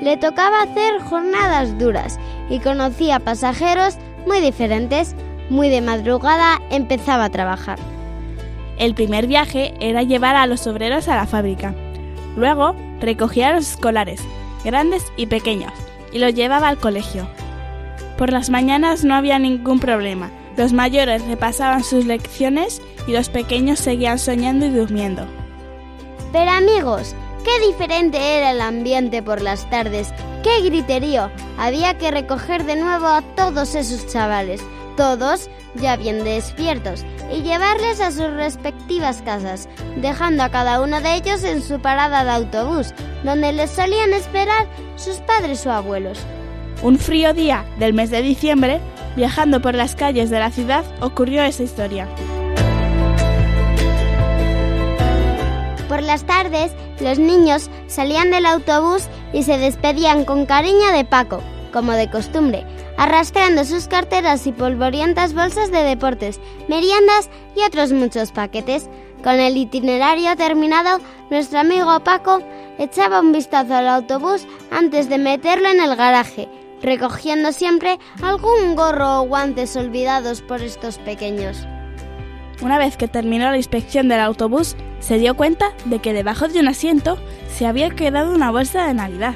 Le 0.00 0.16
tocaba 0.16 0.62
hacer 0.62 1.00
jornadas 1.02 1.78
duras 1.78 2.18
y 2.50 2.58
conocía 2.58 3.20
pasajeros 3.20 3.96
muy 4.26 4.40
diferentes. 4.40 5.14
Muy 5.50 5.68
de 5.68 5.82
madrugada 5.82 6.58
empezaba 6.70 7.24
a 7.24 7.30
trabajar. 7.30 7.78
El 8.78 8.94
primer 8.94 9.26
viaje 9.26 9.74
era 9.78 10.02
llevar 10.02 10.34
a 10.34 10.46
los 10.46 10.66
obreros 10.66 11.06
a 11.06 11.16
la 11.16 11.26
fábrica. 11.26 11.74
Luego 12.36 12.74
recogía 13.00 13.50
a 13.50 13.54
los 13.54 13.70
escolares, 13.70 14.20
grandes 14.64 15.04
y 15.16 15.26
pequeños, 15.26 15.72
y 16.12 16.18
los 16.18 16.34
llevaba 16.34 16.68
al 16.68 16.78
colegio. 16.78 17.28
Por 18.16 18.32
las 18.32 18.50
mañanas 18.50 19.04
no 19.04 19.14
había 19.14 19.38
ningún 19.38 19.80
problema. 19.80 20.30
Los 20.56 20.72
mayores 20.72 21.24
repasaban 21.26 21.82
sus 21.82 22.06
lecciones 22.06 22.80
y 23.06 23.12
los 23.12 23.28
pequeños 23.28 23.80
seguían 23.80 24.18
soñando 24.18 24.66
y 24.66 24.70
durmiendo. 24.70 25.26
Pero 26.32 26.50
amigos, 26.50 27.14
qué 27.44 27.66
diferente 27.66 28.18
era 28.38 28.52
el 28.52 28.60
ambiente 28.60 29.22
por 29.22 29.40
las 29.40 29.68
tardes. 29.68 30.12
¡Qué 30.42 30.62
griterío! 30.62 31.30
Había 31.58 31.98
que 31.98 32.10
recoger 32.10 32.64
de 32.64 32.76
nuevo 32.76 33.06
a 33.06 33.22
todos 33.34 33.74
esos 33.74 34.06
chavales, 34.06 34.60
todos 34.96 35.48
ya 35.74 35.96
bien 35.96 36.24
despiertos, 36.24 37.04
y 37.32 37.42
llevarles 37.42 38.00
a 38.00 38.10
sus 38.10 38.30
respectivas 38.32 39.22
casas, 39.22 39.68
dejando 39.96 40.42
a 40.42 40.50
cada 40.50 40.80
uno 40.80 41.00
de 41.00 41.14
ellos 41.14 41.42
en 41.44 41.62
su 41.62 41.80
parada 41.80 42.24
de 42.24 42.30
autobús, 42.30 42.94
donde 43.24 43.52
les 43.52 43.70
solían 43.70 44.12
esperar 44.12 44.66
sus 44.96 45.16
padres 45.18 45.66
o 45.66 45.72
abuelos. 45.72 46.18
Un 46.82 46.98
frío 46.98 47.32
día 47.32 47.64
del 47.78 47.94
mes 47.94 48.10
de 48.10 48.22
diciembre, 48.22 48.80
viajando 49.16 49.60
por 49.60 49.74
las 49.74 49.94
calles 49.96 50.30
de 50.30 50.38
la 50.38 50.50
ciudad, 50.50 50.84
ocurrió 51.00 51.42
esa 51.42 51.62
historia. 51.62 52.08
Por 55.88 56.02
las 56.02 56.24
tardes, 56.24 56.72
los 57.00 57.18
niños 57.18 57.70
salían 57.86 58.30
del 58.30 58.46
autobús 58.46 59.04
y 59.32 59.44
se 59.44 59.58
despedían 59.58 60.24
con 60.24 60.46
cariño 60.46 60.92
de 60.92 61.04
Paco, 61.04 61.42
como 61.74 61.92
de 61.92 62.08
costumbre, 62.08 62.64
arrastrando 62.96 63.64
sus 63.64 63.88
carteras 63.88 64.46
y 64.46 64.52
polvorientas 64.52 65.34
bolsas 65.34 65.72
de 65.72 65.82
deportes, 65.82 66.40
meriendas 66.68 67.28
y 67.56 67.62
otros 67.62 67.92
muchos 67.92 68.30
paquetes. 68.30 68.88
Con 69.24 69.40
el 69.40 69.56
itinerario 69.56 70.36
terminado, 70.36 71.00
nuestro 71.30 71.58
amigo 71.58 71.98
Paco 72.04 72.40
echaba 72.78 73.20
un 73.20 73.32
vistazo 73.32 73.74
al 73.74 73.88
autobús 73.88 74.46
antes 74.70 75.08
de 75.08 75.18
meterlo 75.18 75.68
en 75.68 75.80
el 75.80 75.96
garaje, 75.96 76.48
recogiendo 76.80 77.50
siempre 77.52 77.98
algún 78.22 78.76
gorro 78.76 79.22
o 79.22 79.26
guantes 79.26 79.76
olvidados 79.76 80.42
por 80.42 80.62
estos 80.62 80.98
pequeños. 80.98 81.66
Una 82.62 82.78
vez 82.78 82.96
que 82.96 83.08
terminó 83.08 83.50
la 83.50 83.56
inspección 83.56 84.08
del 84.08 84.20
autobús, 84.20 84.76
se 85.00 85.18
dio 85.18 85.34
cuenta 85.34 85.72
de 85.86 85.98
que 85.98 86.12
debajo 86.12 86.46
de 86.46 86.60
un 86.60 86.68
asiento 86.68 87.18
se 87.48 87.66
había 87.66 87.90
quedado 87.90 88.32
una 88.32 88.52
bolsa 88.52 88.86
de 88.86 88.94
Navidad. 88.94 89.34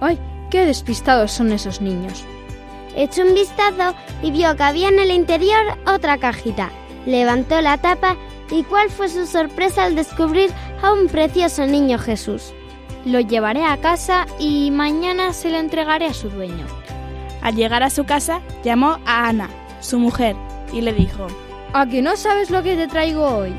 ¡Ay, 0.00 0.18
qué 0.54 0.64
despistados 0.64 1.32
son 1.32 1.50
esos 1.50 1.80
niños! 1.80 2.22
Echó 2.94 3.22
un 3.22 3.34
vistazo 3.34 3.96
y 4.22 4.30
vio 4.30 4.54
que 4.54 4.62
había 4.62 4.88
en 4.88 5.00
el 5.00 5.10
interior 5.10 5.76
otra 5.84 6.16
cajita. 6.18 6.70
Levantó 7.06 7.60
la 7.60 7.76
tapa 7.78 8.16
y 8.52 8.62
cuál 8.62 8.88
fue 8.88 9.08
su 9.08 9.26
sorpresa 9.26 9.82
al 9.82 9.96
descubrir 9.96 10.52
a 10.80 10.92
un 10.92 11.08
precioso 11.08 11.66
niño 11.66 11.98
Jesús. 11.98 12.52
Lo 13.04 13.18
llevaré 13.18 13.64
a 13.64 13.78
casa 13.78 14.26
y 14.38 14.70
mañana 14.70 15.32
se 15.32 15.50
lo 15.50 15.58
entregaré 15.58 16.06
a 16.06 16.14
su 16.14 16.30
dueño. 16.30 16.66
Al 17.42 17.56
llegar 17.56 17.82
a 17.82 17.90
su 17.90 18.04
casa, 18.04 18.40
llamó 18.62 19.00
a 19.06 19.26
Ana, 19.26 19.50
su 19.80 19.98
mujer, 19.98 20.36
y 20.72 20.82
le 20.82 20.92
dijo, 20.92 21.26
¿A 21.72 21.84
que 21.88 22.00
no 22.00 22.16
sabes 22.16 22.50
lo 22.50 22.62
que 22.62 22.76
te 22.76 22.86
traigo 22.86 23.26
hoy? 23.26 23.52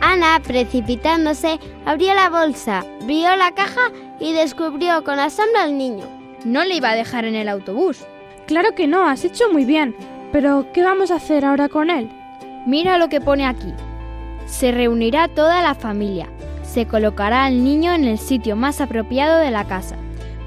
Ana, 0.00 0.40
precipitándose, 0.42 1.60
abrió 1.86 2.12
la 2.12 2.28
bolsa, 2.28 2.84
vio 3.04 3.36
la 3.36 3.52
caja 3.52 3.92
y 4.18 4.32
descubrió 4.32 5.04
con 5.04 5.20
asombro 5.20 5.60
al 5.60 5.78
niño. 5.78 6.19
No 6.44 6.64
le 6.64 6.76
iba 6.76 6.90
a 6.90 6.96
dejar 6.96 7.26
en 7.26 7.34
el 7.34 7.48
autobús. 7.48 8.06
Claro 8.46 8.74
que 8.74 8.86
no, 8.86 9.06
has 9.06 9.24
hecho 9.24 9.52
muy 9.52 9.66
bien. 9.66 9.94
Pero, 10.32 10.66
¿qué 10.72 10.82
vamos 10.82 11.10
a 11.10 11.16
hacer 11.16 11.44
ahora 11.44 11.68
con 11.68 11.90
él? 11.90 12.08
Mira 12.66 12.96
lo 12.96 13.08
que 13.08 13.20
pone 13.20 13.44
aquí. 13.44 13.74
Se 14.46 14.72
reunirá 14.72 15.28
toda 15.28 15.60
la 15.60 15.74
familia. 15.74 16.28
Se 16.62 16.86
colocará 16.86 17.44
al 17.44 17.62
niño 17.62 17.92
en 17.92 18.04
el 18.04 18.18
sitio 18.18 18.56
más 18.56 18.80
apropiado 18.80 19.38
de 19.38 19.50
la 19.50 19.64
casa. 19.66 19.96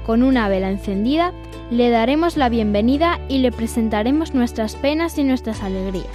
Con 0.04 0.24
una 0.24 0.48
vela 0.48 0.68
encendida, 0.68 1.32
le 1.70 1.90
daremos 1.90 2.36
la 2.36 2.48
bienvenida 2.48 3.20
y 3.28 3.38
le 3.38 3.52
presentaremos 3.52 4.34
nuestras 4.34 4.74
penas 4.74 5.16
y 5.16 5.24
nuestras 5.24 5.62
alegrías. 5.62 6.08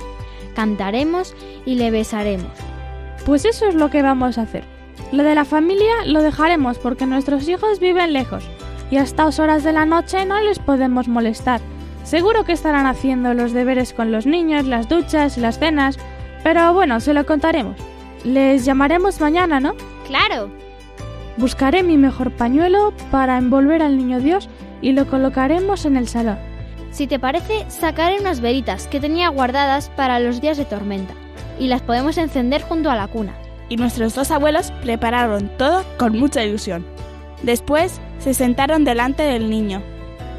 Cantaremos 0.56 1.36
y 1.66 1.76
le 1.76 1.90
besaremos. 1.90 2.52
Pues 3.26 3.46
eso 3.46 3.68
es 3.68 3.76
lo 3.76 3.90
que 3.90 4.02
vamos 4.02 4.38
a 4.38 4.42
hacer. 4.42 4.64
Lo 5.14 5.24
de 5.24 5.36
la 5.36 5.46
familia 5.46 6.06
lo 6.06 6.22
dejaremos 6.22 6.78
porque 6.80 7.06
nuestros 7.06 7.48
hijos 7.48 7.80
viven 7.80 8.12
lejos 8.12 8.44
y 8.92 8.98
a 8.98 9.04
estas 9.04 9.40
horas 9.40 9.64
de 9.64 9.74
la 9.74 9.86
noche 9.86 10.26
no 10.26 10.40
les 10.42 10.60
podemos 10.60 11.08
molestar. 11.08 11.62
Seguro 12.04 12.44
que 12.44 12.54
estarán 12.54 12.88
haciendo 12.88 13.34
los 13.34 13.54
deberes 13.54 13.94
con 13.94 14.12
los 14.12 14.26
niños, 14.26 14.66
las 14.66 14.90
duchas, 14.90 15.38
las 15.38 15.60
cenas, 15.60 15.98
pero 16.44 16.74
bueno, 16.74 17.00
se 17.00 17.14
lo 17.14 17.26
contaremos. 17.26 17.76
Les 18.24 18.66
llamaremos 18.66 19.22
mañana, 19.22 19.60
¿no? 19.60 19.76
Claro. 20.08 20.50
Buscaré 21.38 21.84
mi 21.84 21.98
mejor 21.98 22.32
pañuelo 22.32 22.94
para 23.12 23.38
envolver 23.38 23.82
al 23.82 23.98
niño 23.98 24.20
Dios 24.20 24.50
y 24.82 24.92
lo 24.94 25.08
colocaremos 25.08 25.86
en 25.86 25.98
el 25.98 26.08
salón. 26.08 26.38
Si 26.92 27.06
te 27.06 27.20
parece, 27.20 27.66
sacaré 27.70 28.20
unas 28.20 28.42
veritas 28.42 28.88
que 28.88 29.00
tenía 29.00 29.30
guardadas 29.30 29.90
para 29.90 30.20
los 30.20 30.42
días 30.42 30.58
de 30.58 30.66
tormenta 30.66 31.14
y 31.60 31.68
las 31.68 31.82
podemos 31.82 32.18
encender 32.18 32.62
junto 32.62 32.90
a 32.90 32.96
la 32.96 33.08
cuna. 33.08 33.36
Y 33.70 33.78
nuestros 33.78 34.16
dos 34.16 34.32
abuelos 34.32 34.72
prepararon 34.82 35.52
todo 35.58 35.86
con 35.98 36.18
mucha 36.18 36.44
ilusión. 36.44 36.86
Después 37.44 38.00
se 38.20 38.34
sentaron 38.34 38.84
delante 38.84 39.24
del 39.24 39.50
niño. 39.50 39.82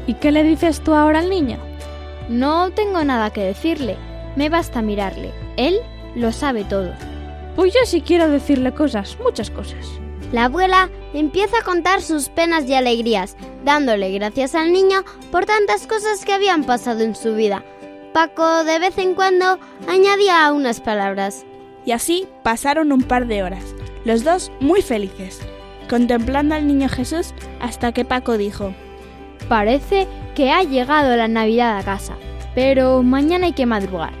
¿Y 0.07 0.15
qué 0.15 0.31
le 0.31 0.43
dices 0.43 0.81
tú 0.81 0.93
ahora 0.93 1.19
al 1.19 1.29
niño? 1.29 1.57
No 2.29 2.71
tengo 2.71 3.03
nada 3.03 3.31
que 3.31 3.43
decirle, 3.43 3.97
me 4.35 4.49
basta 4.49 4.81
mirarle. 4.81 5.31
Él 5.57 5.79
lo 6.15 6.31
sabe 6.31 6.63
todo. 6.63 6.93
Pues 7.55 7.73
yo 7.73 7.79
sí 7.85 8.01
quiero 8.01 8.29
decirle 8.29 8.73
cosas, 8.73 9.17
muchas 9.23 9.49
cosas. 9.49 9.85
La 10.31 10.45
abuela 10.45 10.89
empieza 11.13 11.59
a 11.59 11.63
contar 11.63 12.01
sus 12.01 12.29
penas 12.29 12.65
y 12.65 12.73
alegrías, 12.73 13.35
dándole 13.65 14.11
gracias 14.11 14.55
al 14.55 14.71
niño 14.71 15.03
por 15.29 15.45
tantas 15.45 15.87
cosas 15.87 16.23
que 16.23 16.33
habían 16.33 16.63
pasado 16.63 17.01
en 17.01 17.15
su 17.15 17.35
vida. 17.35 17.63
Paco 18.13 18.63
de 18.63 18.79
vez 18.79 18.97
en 18.97 19.13
cuando 19.13 19.59
añadía 19.87 20.51
unas 20.53 20.79
palabras. 20.79 21.45
Y 21.85 21.91
así 21.91 22.27
pasaron 22.43 22.91
un 22.91 23.01
par 23.01 23.27
de 23.27 23.43
horas, 23.43 23.63
los 24.05 24.23
dos 24.23 24.51
muy 24.59 24.81
felices, 24.81 25.41
contemplando 25.91 26.55
al 26.55 26.67
niño 26.67 26.87
Jesús 26.87 27.33
hasta 27.59 27.91
que 27.91 28.05
Paco 28.05 28.37
dijo, 28.37 28.73
Parece 29.49 30.07
que 30.35 30.49
ha 30.49 30.63
llegado 30.63 31.17
la 31.17 31.27
Navidad 31.27 31.77
a 31.77 31.83
casa, 31.83 32.13
pero 32.55 33.03
mañana 33.03 33.47
hay 33.47 33.51
que 33.51 33.65
madrugar, 33.65 34.13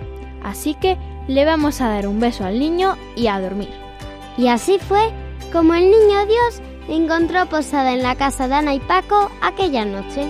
así 0.43 0.73
que 0.73 0.97
le 1.29 1.45
vamos 1.45 1.79
a 1.79 1.87
dar 1.87 2.07
un 2.07 2.19
beso 2.19 2.43
al 2.43 2.59
niño 2.59 2.97
y 3.15 3.27
a 3.27 3.39
dormir. 3.39 3.69
Y 4.37 4.49
así 4.49 4.79
fue 4.79 5.13
como 5.53 5.73
el 5.73 5.85
niño 5.85 6.25
Dios 6.25 6.61
encontró 6.89 7.45
posada 7.45 7.93
en 7.93 8.03
la 8.03 8.15
casa 8.15 8.49
de 8.49 8.55
Ana 8.55 8.73
y 8.73 8.79
Paco 8.81 9.31
aquella 9.41 9.85
noche. 9.85 10.27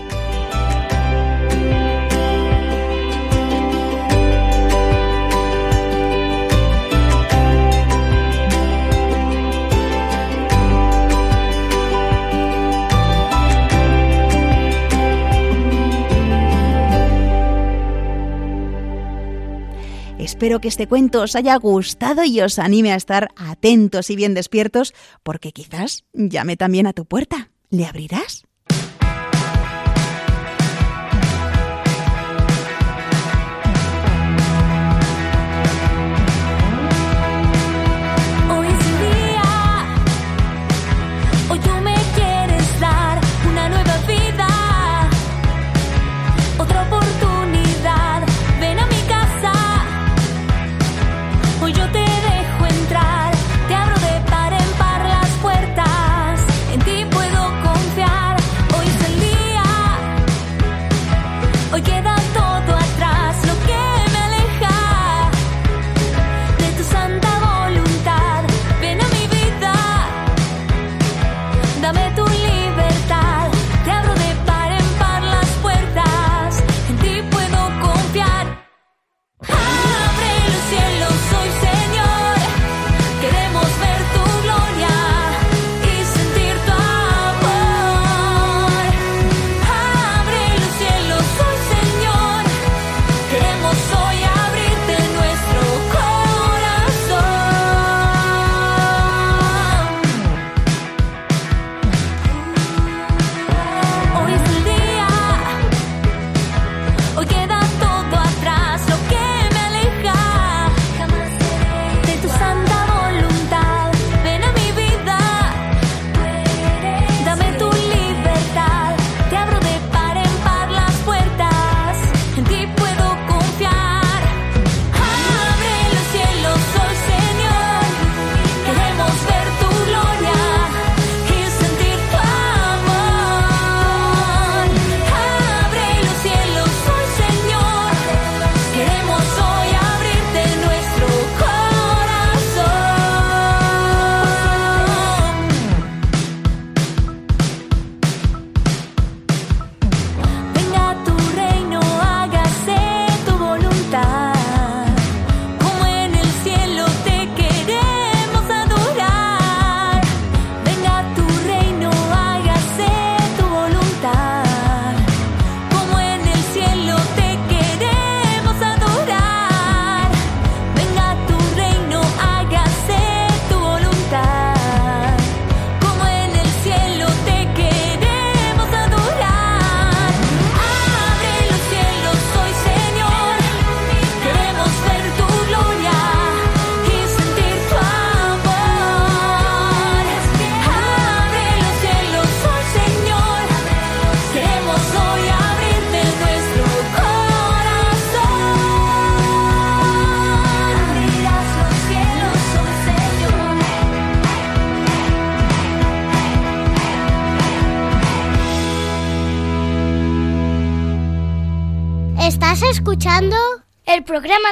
Espero 20.31 20.61
que 20.61 20.69
este 20.69 20.87
cuento 20.87 21.23
os 21.23 21.35
haya 21.35 21.57
gustado 21.57 22.23
y 22.23 22.39
os 22.39 22.57
anime 22.57 22.93
a 22.93 22.95
estar 22.95 23.27
atentos 23.35 24.09
y 24.09 24.15
bien 24.15 24.33
despiertos, 24.33 24.93
porque 25.23 25.51
quizás 25.51 26.05
llame 26.13 26.55
también 26.55 26.87
a 26.87 26.93
tu 26.93 27.05
puerta. 27.05 27.51
¿Le 27.69 27.85
abrirás? 27.85 28.45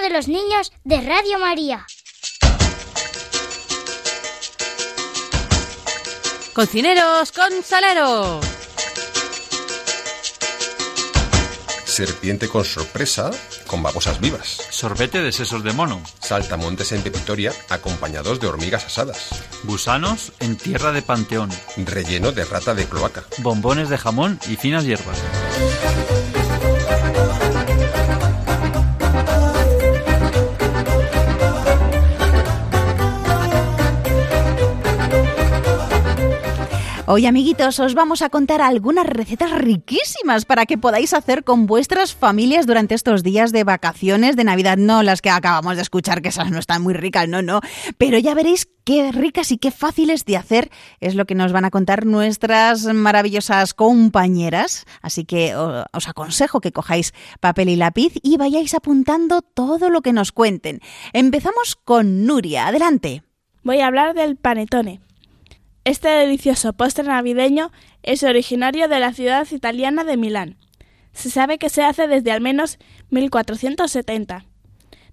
De 0.09 0.15
los 0.15 0.27
niños 0.27 0.71
de 0.83 1.01
Radio 1.01 1.39
María. 1.39 1.85
Cocineros 6.53 7.31
con 7.31 7.63
salero. 7.63 8.41
Serpiente 11.85 12.47
con 12.47 12.65
sorpresa, 12.65 13.29
con 13.67 13.83
babosas 13.83 14.19
vivas. 14.19 14.61
Sorbete 14.71 15.21
de 15.21 15.31
sesos 15.31 15.63
de 15.63 15.73
mono. 15.73 16.01
Saltamontes 16.19 16.91
en 16.91 17.03
pepitoria, 17.03 17.53
acompañados 17.69 18.39
de 18.39 18.47
hormigas 18.47 18.85
asadas. 18.85 19.29
Gusanos 19.63 20.31
en 20.39 20.57
tierra 20.57 20.91
de 20.91 21.01
panteón. 21.01 21.49
Relleno 21.77 22.31
de 22.31 22.45
rata 22.45 22.73
de 22.73 22.85
cloaca. 22.85 23.25
Bombones 23.39 23.89
de 23.89 23.97
jamón 23.97 24.39
y 24.47 24.55
finas 24.55 24.85
hierbas. 24.85 25.19
Hoy, 37.11 37.25
amiguitos, 37.25 37.79
os 37.79 37.95
vamos 37.95 38.21
a 38.21 38.29
contar 38.29 38.61
algunas 38.61 39.07
recetas 39.07 39.51
riquísimas 39.51 40.45
para 40.45 40.67
que 40.67 40.77
podáis 40.77 41.15
hacer 41.15 41.43
con 41.43 41.65
vuestras 41.65 42.13
familias 42.13 42.67
durante 42.67 42.93
estos 42.93 43.23
días 43.23 43.51
de 43.51 43.63
vacaciones 43.63 44.35
de 44.35 44.43
Navidad. 44.43 44.77
No 44.77 45.01
las 45.01 45.23
que 45.23 45.31
acabamos 45.31 45.75
de 45.75 45.81
escuchar, 45.81 46.21
que 46.21 46.29
esas 46.29 46.51
no 46.51 46.59
están 46.59 46.83
muy 46.83 46.93
ricas, 46.93 47.27
no, 47.27 47.41
no. 47.41 47.61
Pero 47.97 48.19
ya 48.19 48.35
veréis 48.35 48.69
qué 48.83 49.11
ricas 49.11 49.51
y 49.51 49.57
qué 49.57 49.71
fáciles 49.71 50.23
de 50.25 50.37
hacer 50.37 50.69
es 50.99 51.15
lo 51.15 51.25
que 51.25 51.33
nos 51.33 51.51
van 51.51 51.65
a 51.65 51.71
contar 51.71 52.05
nuestras 52.05 52.85
maravillosas 52.85 53.73
compañeras. 53.73 54.85
Así 55.01 55.25
que 55.25 55.55
os 55.55 56.07
aconsejo 56.07 56.61
que 56.61 56.71
cojáis 56.71 57.15
papel 57.39 57.69
y 57.69 57.75
lápiz 57.75 58.13
y 58.21 58.37
vayáis 58.37 58.75
apuntando 58.75 59.41
todo 59.41 59.89
lo 59.89 60.03
que 60.03 60.13
nos 60.13 60.31
cuenten. 60.31 60.79
Empezamos 61.13 61.75
con 61.75 62.27
Nuria. 62.27 62.67
Adelante. 62.67 63.23
Voy 63.63 63.79
a 63.79 63.87
hablar 63.87 64.13
del 64.13 64.35
panetone. 64.35 65.01
Este 65.89 66.07
delicioso 66.07 66.73
postre 66.73 67.03
navideño 67.03 67.71
es 68.03 68.21
originario 68.21 68.87
de 68.87 68.99
la 68.99 69.11
ciudad 69.11 69.47
italiana 69.49 70.03
de 70.03 70.17
Milán. 70.17 70.55
Se 71.13 71.31
sabe 71.31 71.57
que 71.57 71.69
se 71.69 71.81
hace 71.81 72.07
desde 72.07 72.31
al 72.31 72.41
menos 72.41 72.77
1470. 73.09 74.45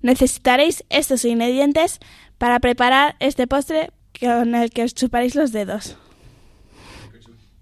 Necesitaréis 0.03 0.85
estos 0.91 1.25
ingredientes 1.25 1.99
para 2.37 2.61
preparar 2.61 3.17
este 3.21 3.47
postre 3.47 3.91
con 4.21 4.55
el 4.55 4.69
que 4.69 4.83
os 4.83 4.95
chuparéis 4.95 5.35
los 5.35 5.51
dedos. 5.51 5.97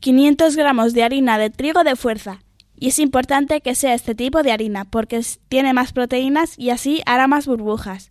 500 0.01 0.57
gramos 0.57 0.93
de 0.93 1.05
harina 1.05 1.39
de 1.39 1.51
trigo 1.51 1.85
de 1.85 1.95
fuerza. 1.95 2.43
Y 2.75 2.89
es 2.89 2.99
importante 2.99 3.61
que 3.61 3.77
sea 3.77 3.95
este 3.95 4.17
tipo 4.17 4.43
de 4.43 4.51
harina 4.51 4.87
porque 4.87 5.25
tiene 5.49 5.73
más 5.73 5.93
proteínas 5.93 6.59
y 6.59 6.71
así 6.71 7.01
hará 7.07 7.29
más 7.29 7.47
burbujas. 7.47 8.11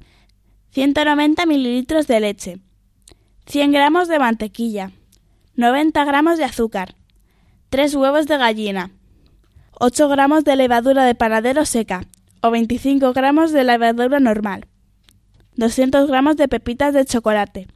190 0.72 1.46
mililitros 1.46 2.08
de 2.08 2.20
leche. 2.22 2.60
100 3.46 3.74
gramos 3.74 4.08
de 4.08 4.20
mantequilla, 4.20 4.92
90 5.56 6.06
gramos 6.06 6.38
de 6.38 6.46
azúcar, 6.46 6.96
3 7.70 7.94
huevos 7.96 8.26
de 8.26 8.38
gallina, 8.38 8.92
8 9.80 10.08
gramos 10.08 10.46
de 10.46 10.56
levadura 10.56 11.04
de 11.04 11.14
panadero 11.14 11.66
seca 11.66 12.06
o 12.42 12.52
25 12.52 13.12
gramos 13.12 13.52
de 13.52 13.66
levadura 13.66 14.22
normal, 14.22 14.68
200 15.58 16.08
gramos 16.08 16.38
de 16.38 16.48
pepitas 16.48 16.94
de 16.94 17.04
chocolate, 17.04 17.68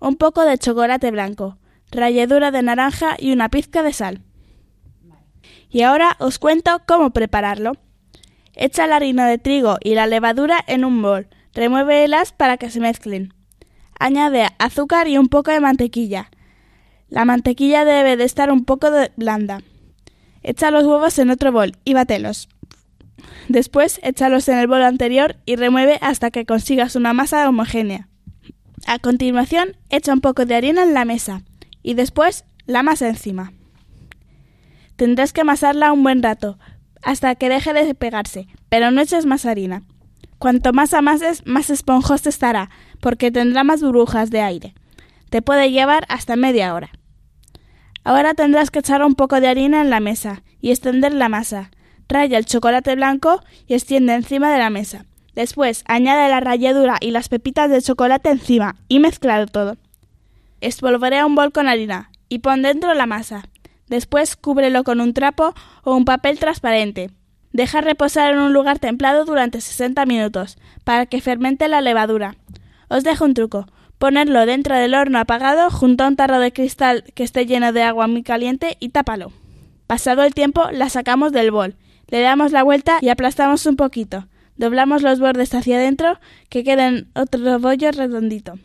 un 0.00 0.16
poco 0.16 0.44
de 0.44 0.58
chocolate 0.58 1.12
blanco, 1.12 1.58
ralladura 1.92 2.50
de 2.50 2.62
naranja 2.62 3.16
y 3.18 3.32
una 3.32 3.48
pizca 3.48 3.84
de 3.84 3.92
sal. 3.92 4.20
Y 5.70 5.82
ahora 5.82 6.16
os 6.18 6.38
cuento 6.38 6.82
cómo 6.86 7.10
prepararlo. 7.10 7.72
Echa 8.54 8.86
la 8.86 8.96
harina 8.96 9.28
de 9.28 9.38
trigo 9.38 9.78
y 9.80 9.94
la 9.94 10.06
levadura 10.06 10.58
en 10.66 10.84
un 10.84 11.00
bol, 11.02 11.28
remuévelas 11.52 12.32
para 12.32 12.56
que 12.56 12.70
se 12.70 12.80
mezclen. 12.80 13.32
Añade 13.98 14.48
azúcar 14.58 15.08
y 15.08 15.18
un 15.18 15.28
poco 15.28 15.50
de 15.50 15.60
mantequilla. 15.60 16.30
La 17.08 17.24
mantequilla 17.24 17.84
debe 17.84 18.16
de 18.16 18.24
estar 18.24 18.50
un 18.50 18.64
poco 18.64 18.88
blanda. 19.16 19.62
Echa 20.42 20.70
los 20.70 20.84
huevos 20.84 21.18
en 21.18 21.30
otro 21.30 21.52
bol 21.52 21.76
y 21.84 21.94
batelos. 21.94 22.48
Después 23.48 24.00
échalos 24.02 24.48
en 24.48 24.58
el 24.58 24.66
bol 24.66 24.82
anterior 24.82 25.36
y 25.46 25.56
remueve 25.56 25.98
hasta 26.00 26.30
que 26.30 26.44
consigas 26.44 26.96
una 26.96 27.12
masa 27.12 27.48
homogénea. 27.48 28.08
A 28.86 28.98
continuación, 28.98 29.76
echa 29.90 30.12
un 30.12 30.20
poco 30.20 30.44
de 30.44 30.54
harina 30.54 30.82
en 30.82 30.94
la 30.94 31.04
mesa 31.04 31.42
y 31.82 31.94
después 31.94 32.44
la 32.66 32.82
masa 32.82 33.08
encima. 33.08 33.52
Tendrás 34.96 35.32
que 35.32 35.40
amasarla 35.40 35.92
un 35.92 36.02
buen 36.02 36.22
rato, 36.22 36.58
hasta 37.02 37.34
que 37.34 37.48
deje 37.48 37.72
de 37.72 37.94
pegarse, 37.94 38.46
pero 38.68 38.90
no 38.90 39.00
eches 39.00 39.26
más 39.26 39.46
harina. 39.46 39.82
Cuanto 40.38 40.72
más 40.72 40.94
amases, 40.94 41.46
más 41.46 41.70
esponjoso 41.70 42.28
estará, 42.28 42.70
porque 43.04 43.30
tendrá 43.30 43.64
más 43.64 43.82
burbujas 43.82 44.30
de 44.30 44.40
aire. 44.40 44.72
Te 45.28 45.42
puede 45.42 45.70
llevar 45.70 46.06
hasta 46.08 46.36
media 46.36 46.72
hora. 46.72 46.88
Ahora 48.02 48.32
tendrás 48.32 48.70
que 48.70 48.78
echar 48.78 49.04
un 49.04 49.14
poco 49.14 49.42
de 49.42 49.48
harina 49.48 49.82
en 49.82 49.90
la 49.90 50.00
mesa 50.00 50.42
y 50.62 50.70
extender 50.70 51.12
la 51.12 51.28
masa. 51.28 51.70
Raya 52.08 52.38
el 52.38 52.46
chocolate 52.46 52.94
blanco 52.94 53.42
y 53.66 53.74
extiende 53.74 54.14
encima 54.14 54.50
de 54.50 54.56
la 54.56 54.70
mesa. 54.70 55.04
Después 55.34 55.84
añade 55.86 56.30
la 56.30 56.40
ralladura 56.40 56.96
y 56.98 57.10
las 57.10 57.28
pepitas 57.28 57.68
de 57.70 57.82
chocolate 57.82 58.30
encima 58.30 58.76
y 58.88 59.00
mezclalo 59.00 59.48
todo. 59.48 59.76
Espolvorea 60.62 61.26
un 61.26 61.34
bol 61.34 61.52
con 61.52 61.68
harina 61.68 62.10
y 62.30 62.38
pon 62.38 62.62
dentro 62.62 62.94
la 62.94 63.04
masa. 63.04 63.50
Después 63.86 64.34
cúbrelo 64.34 64.82
con 64.82 65.02
un 65.02 65.12
trapo 65.12 65.52
o 65.82 65.94
un 65.94 66.06
papel 66.06 66.38
transparente. 66.38 67.10
Deja 67.52 67.82
reposar 67.82 68.32
en 68.32 68.38
un 68.38 68.54
lugar 68.54 68.78
templado 68.78 69.26
durante 69.26 69.60
60 69.60 70.06
minutos 70.06 70.56
para 70.84 71.04
que 71.04 71.20
fermente 71.20 71.68
la 71.68 71.82
levadura. 71.82 72.36
Os 72.88 73.04
dejo 73.04 73.24
un 73.24 73.34
truco. 73.34 73.66
Ponerlo 73.98 74.44
dentro 74.46 74.74
del 74.74 74.94
horno 74.94 75.18
apagado 75.18 75.70
junto 75.70 76.04
a 76.04 76.08
un 76.08 76.16
tarro 76.16 76.38
de 76.38 76.52
cristal 76.52 77.04
que 77.14 77.22
esté 77.22 77.46
lleno 77.46 77.72
de 77.72 77.82
agua 77.82 78.06
muy 78.06 78.22
caliente 78.22 78.76
y 78.80 78.90
tápalo. 78.90 79.32
Pasado 79.86 80.22
el 80.22 80.34
tiempo, 80.34 80.70
la 80.72 80.88
sacamos 80.88 81.32
del 81.32 81.50
bol. 81.50 81.76
Le 82.08 82.20
damos 82.20 82.52
la 82.52 82.62
vuelta 82.62 82.98
y 83.00 83.08
aplastamos 83.08 83.66
un 83.66 83.76
poquito. 83.76 84.28
Doblamos 84.56 85.02
los 85.02 85.20
bordes 85.20 85.54
hacia 85.54 85.76
adentro 85.76 86.18
que 86.48 86.64
queden 86.64 87.08
otro 87.14 87.58
bollo 87.58 87.90
redondito. 87.90 88.58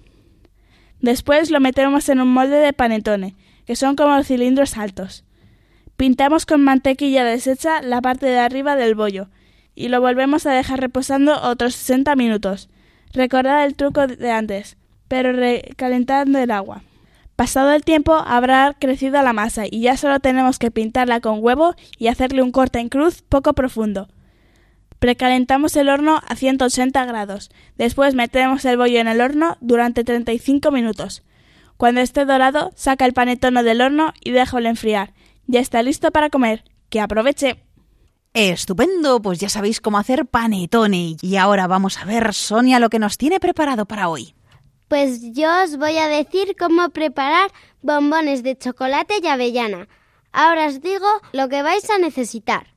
Después 1.01 1.49
lo 1.49 1.59
metemos 1.59 2.09
en 2.09 2.19
un 2.19 2.31
molde 2.33 2.57
de 2.57 2.73
panetone, 2.73 3.35
que 3.65 3.75
son 3.75 3.95
como 3.95 4.21
cilindros 4.23 4.77
altos. 4.77 5.23
Pintamos 5.95 6.45
con 6.45 6.61
mantequilla 6.63 7.23
deshecha 7.23 7.81
la 7.81 8.01
parte 8.01 8.25
de 8.25 8.39
arriba 8.39 8.75
del 8.75 8.95
bollo 8.95 9.29
y 9.75 9.87
lo 9.89 10.01
volvemos 10.01 10.45
a 10.45 10.51
dejar 10.51 10.79
reposando 10.79 11.41
otros 11.41 11.75
60 11.75 12.15
minutos. 12.15 12.69
Recordad 13.13 13.65
el 13.65 13.75
truco 13.75 14.07
de 14.07 14.31
antes, 14.31 14.77
pero 15.07 15.33
recalentando 15.33 16.39
el 16.39 16.51
agua. 16.51 16.83
Pasado 17.35 17.71
el 17.71 17.83
tiempo 17.83 18.13
habrá 18.13 18.75
crecido 18.77 19.21
la 19.21 19.33
masa 19.33 19.63
y 19.65 19.81
ya 19.81 19.95
solo 19.95 20.19
tenemos 20.19 20.59
que 20.59 20.71
pintarla 20.71 21.21
con 21.21 21.39
huevo 21.41 21.73
y 21.97 22.07
hacerle 22.07 22.41
un 22.41 22.51
corte 22.51 22.79
en 22.79 22.89
cruz 22.89 23.21
poco 23.21 23.53
profundo. 23.53 24.09
Precalentamos 24.99 25.75
el 25.77 25.87
horno 25.87 26.19
a 26.27 26.35
180 26.35 27.05
grados. 27.05 27.49
Después 27.77 28.13
metemos 28.13 28.65
el 28.65 28.75
bollo 28.75 28.99
en 28.99 29.07
el 29.07 29.21
horno 29.21 29.57
durante 29.61 30.03
35 30.03 30.69
minutos. 30.71 31.23
Cuando 31.77 32.01
esté 32.01 32.25
dorado, 32.25 32.73
saca 32.75 33.05
el 33.05 33.13
panetone 33.13 33.63
del 33.63 33.79
horno 33.79 34.13
y 34.21 34.31
déjalo 34.31 34.67
enfriar. 34.67 35.13
Ya 35.47 35.61
está 35.61 35.81
listo 35.81 36.11
para 36.11 36.29
comer. 36.29 36.65
¡Que 36.89 36.99
aproveche! 36.99 37.63
Estupendo, 38.41 39.21
pues 39.21 39.37
ya 39.37 39.49
sabéis 39.49 39.81
cómo 39.81 39.97
hacer 39.97 40.25
panetone. 40.25 41.17
Y 41.21 41.35
ahora 41.35 41.67
vamos 41.67 41.97
a 41.97 42.05
ver, 42.05 42.33
Sonia, 42.33 42.79
lo 42.79 42.89
que 42.89 42.97
nos 42.97 43.17
tiene 43.17 43.37
preparado 43.37 43.85
para 43.85 44.07
hoy. 44.07 44.33
Pues 44.87 45.33
yo 45.33 45.49
os 45.61 45.75
voy 45.75 45.97
a 45.97 46.07
decir 46.07 46.55
cómo 46.57 46.87
preparar 46.87 47.51
bombones 47.81 48.41
de 48.41 48.57
chocolate 48.57 49.15
y 49.21 49.27
avellana. 49.27 49.89
Ahora 50.31 50.67
os 50.67 50.79
digo 50.79 51.05
lo 51.33 51.49
que 51.49 51.63
vais 51.63 51.89
a 51.89 51.97
necesitar. 51.97 52.73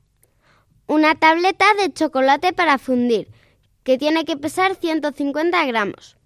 Una 0.85 1.15
tableta 1.15 1.65
de 1.79 1.93
chocolate 1.93 2.51
para 2.51 2.77
fundir, 2.77 3.31
que 3.83 3.97
tiene 3.97 4.25
que 4.25 4.35
pesar 4.35 4.75
150 4.75 5.65
gramos. 5.65 6.17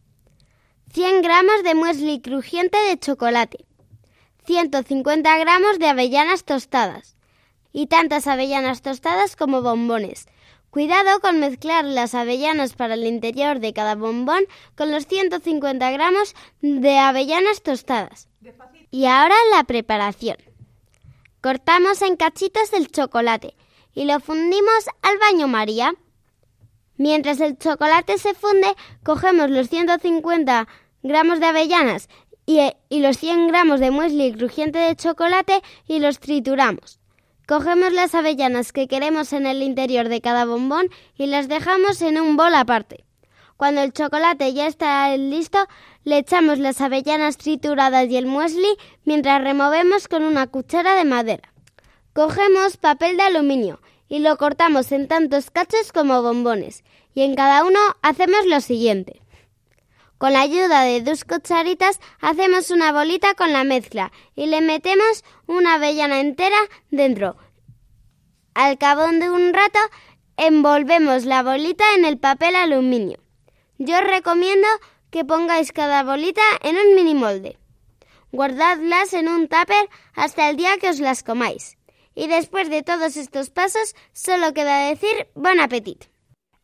100 0.94 1.22
gramos 1.22 1.62
de 1.64 1.76
muesli 1.76 2.22
crujiente 2.22 2.80
de 2.90 2.98
chocolate. 2.98 3.66
150 4.48 5.38
gramos 5.38 5.78
de 5.78 5.90
avellanas 5.90 6.44
tostadas. 6.44 7.17
Y 7.74 7.88
tantas 7.88 8.28
avellanas 8.28 8.82
tostadas 8.82 9.36
como 9.36 9.62
bombones. 9.62 10.28
Cuidado 10.70 11.20
con 11.22 11.40
mezclar 11.40 11.86
las 11.86 12.14
avellanas 12.14 12.74
para 12.74 12.96
el 12.96 13.06
interior 13.06 13.60
de 13.60 13.74
cada 13.74 13.96
bombón 13.96 14.44
con 14.76 14.92
los 14.92 15.08
150 15.08 15.90
gramos 15.92 16.36
de 16.62 16.98
avellanas 16.98 17.64
tostadas. 17.64 18.28
Y 18.92 19.06
ahora 19.06 19.36
la 19.56 19.64
preparación. 19.64 20.38
Cortamos 21.42 22.02
en 22.02 22.16
cachitos 22.16 22.74
el 22.74 22.92
chocolate 22.92 23.56
y 23.94 24.06
lo 24.06 24.20
fundimos 24.20 24.86
al 25.02 25.18
baño 25.18 25.48
María. 25.48 25.96
Mientras 26.98 27.40
el 27.40 27.58
chocolate 27.58 28.18
se 28.18 28.34
funde, 28.34 28.68
cogemos 29.04 29.50
los 29.50 29.70
150 29.70 30.68
gramos 31.04 31.40
de 31.40 31.46
avellanas 31.46 32.10
y, 32.46 32.60
y 32.90 33.00
los 33.00 33.18
100 33.18 33.48
gramos 33.48 33.80
de 33.80 33.92
muesli 33.92 34.34
crujiente 34.34 34.80
de 34.80 34.96
chocolate 34.96 35.62
y 35.88 36.00
los 36.00 36.20
trituramos. 36.20 37.00
Cogemos 37.48 37.94
las 37.94 38.14
avellanas 38.14 38.74
que 38.74 38.90
queremos 38.90 39.32
en 39.32 39.46
el 39.46 39.64
interior 39.64 40.10
de 40.10 40.20
cada 40.20 40.44
bombón 40.44 40.90
y 41.18 41.28
las 41.28 41.48
dejamos 41.48 42.02
en 42.02 42.20
un 42.20 42.36
bol 42.36 42.54
aparte. 42.54 43.06
Cuando 43.56 43.80
el 43.80 43.94
chocolate 43.94 44.52
ya 44.54 44.68
está 44.68 45.16
listo, 45.16 45.58
le 46.04 46.18
echamos 46.18 46.60
las 46.60 46.82
avellanas 46.82 47.38
trituradas 47.38 48.10
y 48.10 48.18
el 48.18 48.26
muesli 48.26 48.76
mientras 49.06 49.42
removemos 49.42 50.10
con 50.10 50.24
una 50.24 50.48
cuchara 50.48 50.94
de 50.96 51.06
madera. 51.06 51.54
Cogemos 52.12 52.76
papel 52.76 53.16
de 53.16 53.24
aluminio 53.24 53.80
y 54.10 54.20
lo 54.20 54.36
cortamos 54.36 54.92
en 54.92 55.08
tantos 55.08 55.50
cachos 55.50 55.94
como 55.94 56.22
bombones 56.22 56.84
y 57.14 57.22
en 57.22 57.36
cada 57.36 57.64
uno 57.64 57.80
hacemos 58.02 58.46
lo 58.46 58.60
siguiente. 58.60 59.22
Con 60.18 60.34
la 60.34 60.42
ayuda 60.42 60.82
de 60.82 61.02
dos 61.02 61.24
cucharitas 61.26 62.00
hacemos 62.20 62.72
una 62.72 62.92
bolita 62.92 63.36
con 63.36 63.54
la 63.54 63.64
mezcla 63.64 64.12
y 64.36 64.48
le 64.48 64.62
metemos 64.62 65.24
una 65.46 65.76
avellana 65.76 66.20
entera 66.20 66.58
dentro. 66.90 67.38
Al 68.56 68.80
cabo 68.80 69.04
de 69.08 69.30
un 69.30 69.54
rato 69.54 69.80
envolvemos 70.36 71.26
la 71.26 71.44
bolita 71.44 71.84
en 71.96 72.06
el 72.06 72.18
papel 72.18 72.56
aluminio. 72.56 73.20
Yo 73.78 73.98
os 73.98 74.04
recomiendo 74.04 74.68
que 75.12 75.24
pongáis 75.24 75.72
cada 75.72 76.04
bolita 76.04 76.42
en 76.64 76.78
un 76.78 76.96
mini 76.96 77.14
molde. 77.14 77.60
Guardadlas 78.32 79.14
en 79.14 79.28
un 79.28 79.48
tupper 79.48 79.88
hasta 80.16 80.50
el 80.50 80.58
día 80.58 80.78
que 80.80 80.90
os 80.90 81.00
las 81.00 81.22
comáis. 81.22 81.78
Y 82.16 82.28
después 82.28 82.72
de 82.72 82.82
todos 82.82 83.16
estos 83.18 83.52
pasos, 83.52 83.96
solo 84.14 84.54
queda 84.54 84.90
decir 84.90 85.28
buen 85.36 85.60
apetito. 85.60 86.08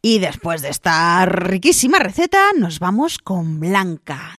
Y 0.06 0.20
después 0.20 0.62
de 0.62 0.68
esta 0.68 1.26
riquísima 1.26 1.98
receta, 1.98 2.38
nos 2.60 2.80
vamos 2.80 3.20
con 3.20 3.62
Blanca. 3.62 4.36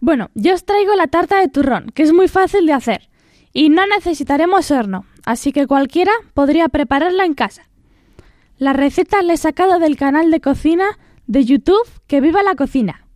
Bueno, 0.00 0.28
yo 0.34 0.52
os 0.52 0.66
traigo 0.66 0.94
la 0.96 1.06
tarta 1.06 1.40
de 1.40 1.48
turrón, 1.48 1.86
que 1.94 2.02
es 2.02 2.12
muy 2.12 2.28
fácil 2.28 2.66
de 2.66 2.74
hacer. 2.74 3.08
Y 3.54 3.70
no 3.70 3.86
necesitaremos 3.86 4.70
horno, 4.70 5.06
así 5.24 5.50
que 5.50 5.66
cualquiera 5.66 6.12
podría 6.34 6.68
prepararla 6.68 7.24
en 7.24 7.32
casa. 7.32 7.70
La 8.58 8.74
receta 8.74 9.22
la 9.22 9.32
he 9.32 9.38
sacado 9.38 9.78
del 9.78 9.96
canal 9.96 10.30
de 10.30 10.42
cocina 10.42 10.98
de 11.26 11.46
YouTube 11.46 11.88
Que 12.06 12.20
Viva 12.20 12.42
la 12.42 12.54
Cocina. 12.54 13.06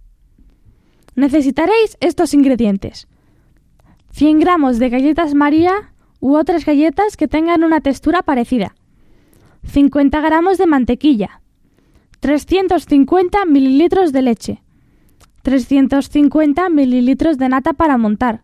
Necesitaréis 1.15 1.99
estos 2.01 2.33
ingredientes. 2.33 3.07
100 4.13 4.41
gramos 4.41 4.79
de 4.79 4.89
galletas 4.89 5.35
María 5.35 5.93
u 6.21 6.37
otras 6.37 6.65
galletas 6.65 7.19
que 7.19 7.29
tengan 7.29 7.65
una 7.65 7.83
textura 7.83 8.23
parecida. 8.23 8.75
50 9.65 10.21
gramos 10.21 10.59
de 10.59 10.67
mantequilla, 10.67 11.41
350 12.21 13.45
mililitros 13.45 14.13
de 14.13 14.23
leche, 14.23 14.63
350 15.43 16.69
mililitros 16.69 17.39
de 17.39 17.49
nata 17.49 17.73
para 17.73 17.99
montar, 17.99 18.43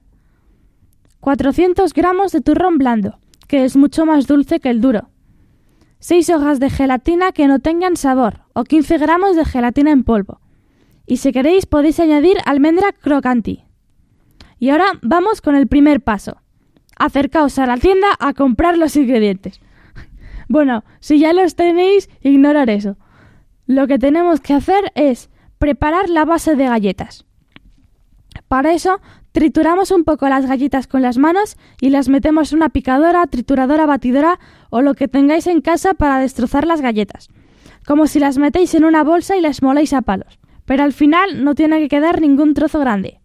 400 1.20 1.92
gramos 1.94 2.32
de 2.32 2.40
turrón 2.40 2.78
blando, 2.78 3.18
que 3.48 3.64
es 3.64 3.76
mucho 3.76 4.06
más 4.06 4.26
dulce 4.26 4.60
que 4.60 4.70
el 4.70 4.80
duro, 4.80 5.08
6 6.04 6.28
hojas 6.28 6.60
de 6.60 6.68
gelatina 6.68 7.32
que 7.32 7.48
no 7.48 7.60
tengan 7.60 7.96
sabor 7.96 8.40
o 8.52 8.64
15 8.64 8.98
gramos 8.98 9.36
de 9.36 9.46
gelatina 9.46 9.90
en 9.90 10.04
polvo. 10.04 10.38
Y 11.06 11.16
si 11.16 11.32
queréis 11.32 11.64
podéis 11.64 11.98
añadir 11.98 12.36
almendra 12.44 12.92
crocanti. 12.92 13.64
Y 14.58 14.68
ahora 14.68 14.86
vamos 15.00 15.40
con 15.40 15.54
el 15.54 15.66
primer 15.66 16.02
paso. 16.02 16.42
Acercaos 16.98 17.58
a 17.58 17.64
la 17.64 17.78
tienda 17.78 18.08
a 18.18 18.34
comprar 18.34 18.76
los 18.76 18.96
ingredientes. 18.96 19.62
Bueno, 20.48 20.84
si 21.00 21.18
ya 21.18 21.32
los 21.32 21.54
tenéis, 21.54 22.08
ignorar 22.20 22.70
eso. 22.70 22.96
Lo 23.66 23.86
que 23.86 23.98
tenemos 23.98 24.40
que 24.40 24.54
hacer 24.54 24.92
es 24.94 25.30
preparar 25.58 26.08
la 26.08 26.24
base 26.24 26.56
de 26.56 26.66
galletas. 26.66 27.24
Para 28.48 28.72
eso, 28.72 29.00
trituramos 29.32 29.90
un 29.90 30.04
poco 30.04 30.28
las 30.28 30.46
galletas 30.46 30.86
con 30.86 31.02
las 31.02 31.18
manos 31.18 31.56
y 31.80 31.90
las 31.90 32.08
metemos 32.08 32.52
en 32.52 32.58
una 32.58 32.68
picadora, 32.68 33.26
trituradora, 33.26 33.86
batidora 33.86 34.38
o 34.70 34.82
lo 34.82 34.94
que 34.94 35.08
tengáis 35.08 35.46
en 35.46 35.60
casa 35.60 35.94
para 35.94 36.18
destrozar 36.18 36.66
las 36.66 36.80
galletas. 36.80 37.28
Como 37.86 38.06
si 38.06 38.18
las 38.18 38.38
metéis 38.38 38.74
en 38.74 38.84
una 38.84 39.04
bolsa 39.04 39.36
y 39.36 39.40
las 39.40 39.62
moléis 39.62 39.92
a 39.92 40.02
palos. 40.02 40.38
Pero 40.66 40.82
al 40.82 40.92
final 40.92 41.44
no 41.44 41.54
tiene 41.54 41.80
que 41.80 41.88
quedar 41.88 42.20
ningún 42.20 42.54
trozo 42.54 42.80
grande. 42.80 43.20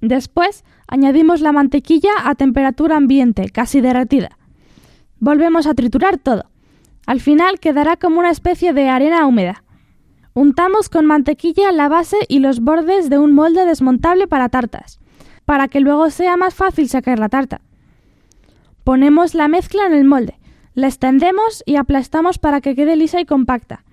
Después, 0.00 0.64
añadimos 0.86 1.40
la 1.40 1.52
mantequilla 1.52 2.12
a 2.24 2.34
temperatura 2.34 2.96
ambiente, 2.96 3.48
casi 3.50 3.80
derretida. 3.80 4.38
Volvemos 5.18 5.66
a 5.66 5.74
triturar 5.74 6.18
todo. 6.18 6.50
Al 7.08 7.20
final 7.22 7.58
quedará 7.58 7.96
como 7.96 8.18
una 8.18 8.28
especie 8.28 8.74
de 8.74 8.90
arena 8.90 9.26
húmeda. 9.26 9.64
Untamos 10.34 10.90
con 10.90 11.06
mantequilla 11.06 11.72
la 11.72 11.88
base 11.88 12.18
y 12.28 12.40
los 12.40 12.60
bordes 12.60 13.08
de 13.08 13.18
un 13.18 13.32
molde 13.32 13.64
desmontable 13.64 14.28
para 14.28 14.50
tartas, 14.50 15.00
para 15.46 15.68
que 15.68 15.80
luego 15.80 16.10
sea 16.10 16.36
más 16.36 16.54
fácil 16.54 16.86
sacar 16.86 17.18
la 17.18 17.30
tarta. 17.30 17.62
Ponemos 18.84 19.34
la 19.34 19.48
mezcla 19.48 19.86
en 19.86 19.94
el 19.94 20.04
molde, 20.04 20.38
la 20.74 20.88
extendemos 20.88 21.62
y 21.64 21.76
aplastamos 21.76 22.38
para 22.38 22.60
que 22.60 22.74
quede 22.74 22.94
lisa 22.94 23.18
y 23.20 23.24
compacta. 23.24 23.84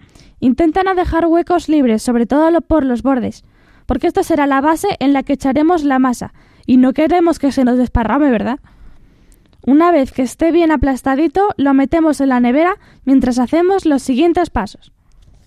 Intenta 0.41 0.81
dejar 0.93 1.25
huecos 1.27 1.69
libres, 1.69 2.03
sobre 2.03 2.25
todo 2.25 2.59
por 2.59 2.83
los 2.83 3.01
bordes, 3.01 3.45
porque 3.85 4.07
esta 4.07 4.23
será 4.23 4.45
la 4.45 4.59
base 4.59 4.89
en 4.99 5.13
la 5.13 5.23
que 5.23 5.31
echaremos 5.31 5.85
la 5.85 5.99
masa, 5.99 6.33
y 6.65 6.75
no 6.75 6.91
queremos 6.91 7.39
que 7.39 7.53
se 7.53 7.63
nos 7.63 7.77
desparrame, 7.77 8.29
¿verdad? 8.29 8.59
Una 9.67 9.91
vez 9.91 10.11
que 10.11 10.21
esté 10.21 10.51
bien 10.51 10.71
aplastadito, 10.71 11.49
lo 11.57 11.73
metemos 11.73 12.21
en 12.21 12.29
la 12.29 12.39
nevera 12.39 12.77
mientras 13.03 13.39
hacemos 13.39 13.85
los 13.85 14.03
siguientes 14.03 14.51
pasos. 14.51 14.93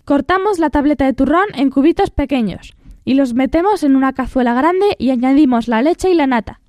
Cortamos 0.04 0.58
la 0.58 0.70
tableta 0.70 1.04
de 1.04 1.12
turrón 1.12 1.46
en 1.54 1.70
cubitos 1.70 2.10
pequeños 2.10 2.74
y 3.04 3.14
los 3.14 3.34
metemos 3.34 3.84
en 3.84 3.94
una 3.94 4.12
cazuela 4.12 4.54
grande 4.54 4.96
y 4.98 5.10
añadimos 5.10 5.68
la 5.68 5.82
leche 5.82 6.10
y 6.10 6.14
la 6.14 6.26
nata. 6.26 6.60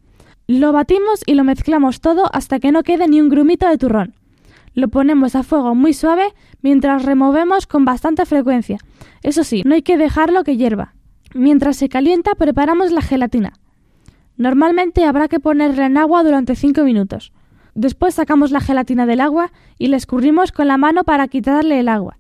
Lo 0.46 0.74
batimos 0.74 1.22
y 1.26 1.34
lo 1.34 1.44
mezclamos 1.44 2.02
todo 2.02 2.30
hasta 2.34 2.60
que 2.60 2.72
no 2.72 2.84
quede 2.84 3.08
ni 3.08 3.20
un 3.20 3.30
grumito 3.30 3.68
de 3.68 3.80
turrón. 3.80 4.14
Lo 4.76 4.88
ponemos 4.90 5.36
a 5.36 5.42
fuego 5.42 5.74
muy 5.74 5.94
suave 5.94 6.36
mientras 6.62 7.04
removemos 7.04 7.66
con 7.66 7.84
bastante 7.84 8.28
frecuencia. 8.28 8.78
Eso 9.24 9.44
sí, 9.44 9.64
no 9.66 9.74
hay 9.74 9.82
que 9.82 9.98
dejarlo 9.98 10.44
que 10.44 10.56
hierva. 10.56 10.94
Mientras 11.34 11.78
se 11.78 11.90
calienta 11.90 12.36
preparamos 12.36 12.92
la 12.92 13.02
gelatina. 13.02 13.54
Normalmente 14.38 15.06
habrá 15.06 15.28
que 15.28 15.40
ponerla 15.40 15.88
en 15.88 15.98
agua 15.98 16.24
durante 16.24 16.56
5 16.56 16.84
minutos. 16.84 17.34
Después 17.80 18.16
sacamos 18.16 18.52
la 18.52 18.60
gelatina 18.60 19.06
del 19.06 19.22
agua 19.22 19.54
y 19.78 19.88
la 19.88 19.96
escurrimos 19.96 20.52
con 20.52 20.68
la 20.68 20.76
mano 20.76 21.06
para 21.06 21.30
quitarle 21.30 21.80
el 21.80 21.88
agua. 21.88 22.18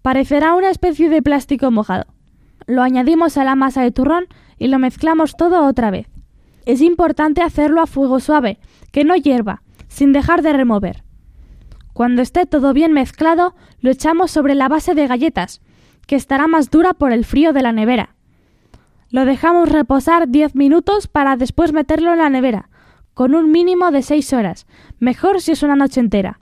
Parecerá 0.00 0.54
una 0.54 0.70
especie 0.70 1.08
de 1.08 1.22
plástico 1.22 1.72
mojado. 1.72 2.04
Lo 2.68 2.82
añadimos 2.82 3.36
a 3.36 3.42
la 3.42 3.56
masa 3.56 3.82
de 3.82 3.90
turrón 3.90 4.26
y 4.60 4.68
lo 4.68 4.78
mezclamos 4.78 5.36
todo 5.36 5.66
otra 5.66 5.90
vez. 5.90 6.06
Es 6.66 6.80
importante 6.80 7.42
hacerlo 7.42 7.80
a 7.80 7.88
fuego 7.88 8.20
suave, 8.20 8.60
que 8.92 9.02
no 9.02 9.16
hierva, 9.16 9.62
sin 9.88 10.12
dejar 10.12 10.40
de 10.40 10.52
remover. 10.52 11.02
Cuando 11.94 12.22
esté 12.22 12.46
todo 12.46 12.72
bien 12.72 12.92
mezclado, 12.92 13.56
lo 13.80 13.90
echamos 13.90 14.30
sobre 14.30 14.54
la 14.54 14.68
base 14.68 14.94
de 14.94 15.08
galletas, 15.08 15.62
que 16.06 16.14
estará 16.14 16.46
más 16.46 16.70
dura 16.70 16.94
por 16.94 17.10
el 17.10 17.24
frío 17.24 17.52
de 17.52 17.62
la 17.62 17.72
nevera. 17.72 18.14
Lo 19.10 19.24
dejamos 19.24 19.68
reposar 19.68 20.28
10 20.28 20.54
minutos 20.54 21.08
para 21.08 21.36
después 21.36 21.72
meterlo 21.72 22.12
en 22.12 22.18
la 22.18 22.30
nevera, 22.30 22.68
con 23.14 23.34
un 23.34 23.50
mínimo 23.50 23.90
de 23.90 24.02
6 24.02 24.32
horas, 24.32 24.66
mejor 24.98 25.40
si 25.40 25.52
es 25.52 25.62
una 25.62 25.76
noche 25.76 26.00
entera. 26.00 26.40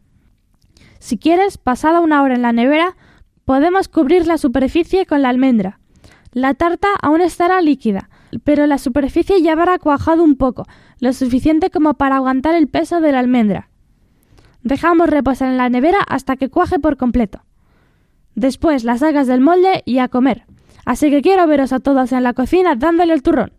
Si 0.98 1.18
quieres, 1.18 1.58
pasada 1.58 2.00
una 2.00 2.22
hora 2.22 2.34
en 2.34 2.42
la 2.42 2.52
nevera, 2.52 2.96
podemos 3.44 3.88
cubrir 3.88 4.26
la 4.26 4.38
superficie 4.38 5.06
con 5.06 5.22
la 5.22 5.30
almendra. 5.30 5.80
La 6.32 6.54
tarta 6.54 6.88
aún 7.02 7.20
estará 7.20 7.60
líquida, 7.60 8.10
pero 8.44 8.66
la 8.66 8.78
superficie 8.78 9.42
ya 9.42 9.52
habrá 9.52 9.78
cuajado 9.78 10.22
un 10.22 10.36
poco, 10.36 10.66
lo 11.00 11.12
suficiente 11.12 11.70
como 11.70 11.94
para 11.94 12.16
aguantar 12.16 12.54
el 12.54 12.68
peso 12.68 13.00
de 13.00 13.12
la 13.12 13.18
almendra. 13.18 13.70
Dejamos 14.62 15.08
reposar 15.08 15.48
en 15.48 15.56
la 15.56 15.70
nevera 15.70 15.98
hasta 16.06 16.36
que 16.36 16.50
cuaje 16.50 16.78
por 16.78 16.96
completo. 16.96 17.42
Después 18.34 18.84
las 18.84 19.00
sacas 19.00 19.26
del 19.26 19.40
molde 19.40 19.82
y 19.86 19.98
a 19.98 20.08
comer. 20.08 20.44
Así 20.84 21.10
que 21.10 21.22
quiero 21.22 21.46
veros 21.46 21.72
a 21.72 21.80
todos 21.80 22.12
en 22.12 22.22
la 22.22 22.34
cocina 22.34 22.74
dándole 22.76 23.14
el 23.14 23.22
turrón. 23.22 23.52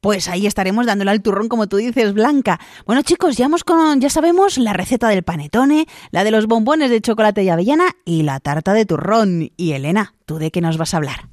Pues 0.00 0.28
ahí 0.28 0.46
estaremos 0.46 0.86
dándole 0.86 1.10
al 1.10 1.22
turrón, 1.22 1.48
como 1.48 1.68
tú 1.68 1.76
dices, 1.76 2.12
Blanca. 2.12 2.58
Bueno, 2.86 3.02
chicos, 3.02 3.36
ya, 3.36 3.46
hemos 3.46 3.64
con, 3.64 4.00
ya 4.00 4.10
sabemos 4.10 4.58
la 4.58 4.72
receta 4.72 5.08
del 5.08 5.22
panetone, 5.22 5.86
la 6.10 6.24
de 6.24 6.30
los 6.30 6.46
bombones 6.46 6.90
de 6.90 7.00
chocolate 7.00 7.42
y 7.42 7.48
avellana 7.48 7.96
y 8.04 8.22
la 8.22 8.40
tarta 8.40 8.72
de 8.72 8.86
turrón. 8.86 9.50
Y 9.56 9.72
Elena, 9.72 10.14
¿tú 10.26 10.38
de 10.38 10.50
qué 10.50 10.60
nos 10.60 10.76
vas 10.76 10.94
a 10.94 10.96
hablar? 10.96 11.28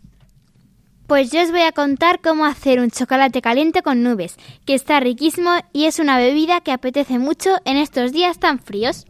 Pues 1.09 1.31
yo 1.31 1.41
os 1.41 1.49
voy 1.49 1.61
a 1.61 1.71
contar 1.71 2.21
cómo 2.21 2.45
hacer 2.45 2.79
un 2.79 2.91
chocolate 2.91 3.41
caliente 3.41 3.81
con 3.81 4.03
nubes, 4.03 4.35
que 4.67 4.75
está 4.75 4.99
riquísimo 4.99 5.49
y 5.73 5.85
es 5.85 5.97
una 5.97 6.19
bebida 6.19 6.61
que 6.61 6.71
apetece 6.71 7.17
mucho 7.17 7.57
en 7.65 7.77
estos 7.77 8.11
días 8.11 8.37
tan 8.37 8.59
fríos. 8.59 9.07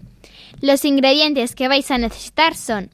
Los 0.62 0.86
ingredientes 0.86 1.56
que 1.56 1.67
vais 1.67 1.91
a 1.91 1.97
necesitar 1.97 2.56
son 2.56 2.91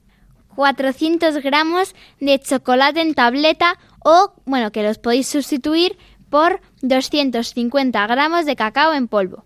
400 0.56 1.36
gramos 1.44 1.94
de 2.20 2.40
chocolate 2.40 3.02
en 3.02 3.14
tableta 3.14 3.78
o, 4.04 4.34
bueno, 4.46 4.72
que 4.72 4.82
los 4.82 4.98
podéis 4.98 5.28
sustituir 5.28 5.98
por 6.30 6.62
250 6.82 8.08
gramos 8.08 8.46
de 8.46 8.56
cacao 8.56 8.94
en 8.94 9.08
polvo, 9.08 9.46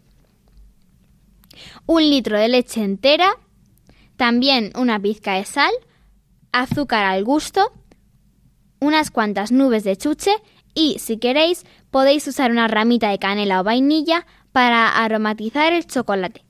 un 1.86 2.10
litro 2.10 2.38
de 2.38 2.48
leche 2.48 2.84
entera, 2.84 3.32
también 4.18 4.72
una 4.76 5.00
pizca 5.00 5.34
de 5.34 5.46
sal, 5.46 5.72
azúcar 6.52 7.06
al 7.06 7.24
gusto, 7.24 7.72
unas 8.80 9.12
cuantas 9.12 9.52
nubes 9.52 9.84
de 9.84 9.98
chuche 9.98 10.32
y, 10.74 11.00
si 11.00 11.18
queréis, 11.18 11.66
podéis 11.92 12.28
usar 12.28 12.52
una 12.52 12.68
ramita 12.68 13.10
de 13.10 13.20
canela 13.20 13.62
o 13.62 13.64
vainilla 13.64 14.26
para 14.52 15.04
aromatizar 15.04 15.74
el 15.74 15.86
chocolate. 15.86 16.44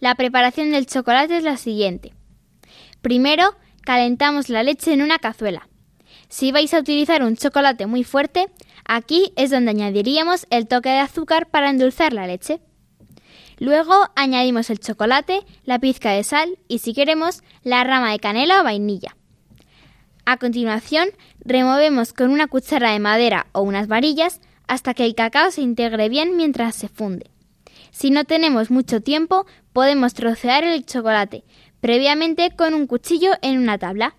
La 0.00 0.14
preparación 0.14 0.72
del 0.72 0.86
chocolate 0.86 1.36
es 1.36 1.44
la 1.44 1.56
siguiente. 1.56 2.12
Primero, 3.00 3.54
calentamos 3.82 4.48
la 4.48 4.62
leche 4.62 4.92
en 4.92 5.02
una 5.02 5.18
cazuela. 5.18 5.68
Si 6.28 6.52
vais 6.52 6.72
a 6.74 6.80
utilizar 6.80 7.22
un 7.22 7.36
chocolate 7.36 7.86
muy 7.86 8.02
fuerte, 8.02 8.48
aquí 8.84 9.32
es 9.36 9.50
donde 9.50 9.70
añadiríamos 9.70 10.46
el 10.50 10.66
toque 10.68 10.90
de 10.90 10.98
azúcar 10.98 11.50
para 11.50 11.70
endulzar 11.70 12.12
la 12.12 12.26
leche. 12.26 12.60
Luego 13.58 13.94
añadimos 14.16 14.70
el 14.70 14.80
chocolate, 14.80 15.40
la 15.64 15.78
pizca 15.78 16.10
de 16.10 16.24
sal 16.24 16.58
y 16.68 16.78
si 16.78 16.92
queremos 16.92 17.42
la 17.62 17.84
rama 17.84 18.12
de 18.12 18.18
canela 18.18 18.60
o 18.60 18.64
vainilla. 18.64 19.16
A 20.26 20.38
continuación, 20.38 21.10
removemos 21.44 22.12
con 22.12 22.30
una 22.30 22.46
cuchara 22.46 22.92
de 22.92 22.98
madera 22.98 23.46
o 23.52 23.62
unas 23.62 23.88
varillas 23.88 24.40
hasta 24.66 24.94
que 24.94 25.04
el 25.04 25.14
cacao 25.14 25.50
se 25.50 25.60
integre 25.60 26.08
bien 26.08 26.36
mientras 26.36 26.74
se 26.74 26.88
funde. 26.88 27.30
Si 27.90 28.10
no 28.10 28.24
tenemos 28.24 28.70
mucho 28.70 29.00
tiempo, 29.02 29.46
podemos 29.72 30.14
trocear 30.14 30.64
el 30.64 30.84
chocolate 30.84 31.44
previamente 31.84 32.50
con 32.56 32.72
un 32.72 32.86
cuchillo 32.86 33.32
en 33.42 33.58
una 33.58 33.76
tabla. 33.76 34.14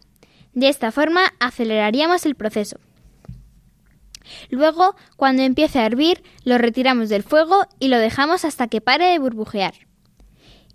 De 0.54 0.70
esta 0.70 0.92
forma 0.92 1.34
aceleraríamos 1.40 2.28
el 2.28 2.36
proceso. 2.36 2.78
Luego, 4.50 4.96
cuando 5.16 5.44
empiece 5.44 5.80
a 5.80 5.86
hervir, 5.86 6.24
lo 6.44 6.58
retiramos 6.58 7.10
del 7.10 7.24
fuego 7.24 7.66
y 7.80 7.88
lo 7.88 7.98
dejamos 7.98 8.46
hasta 8.46 8.68
que 8.68 8.82
pare 8.82 9.06
de 9.06 9.20
burbujear. 9.20 9.74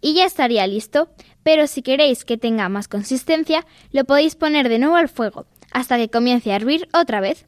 Y 0.01 0.15
ya 0.15 0.25
estaría 0.25 0.67
listo, 0.67 1.11
pero 1.43 1.67
si 1.67 1.83
queréis 1.83 2.25
que 2.25 2.39
tenga 2.39 2.69
más 2.69 2.89
consistencia, 2.89 3.67
lo 3.93 4.05
podéis 4.05 4.35
poner 4.35 4.69
de 4.69 4.79
nuevo 4.79 4.97
al 4.97 5.09
fuego, 5.09 5.47
hasta 5.73 5.97
que 5.97 6.09
comience 6.09 6.53
a 6.53 6.57
hervir 6.57 6.89
otra 6.93 7.21
vez. 7.21 7.47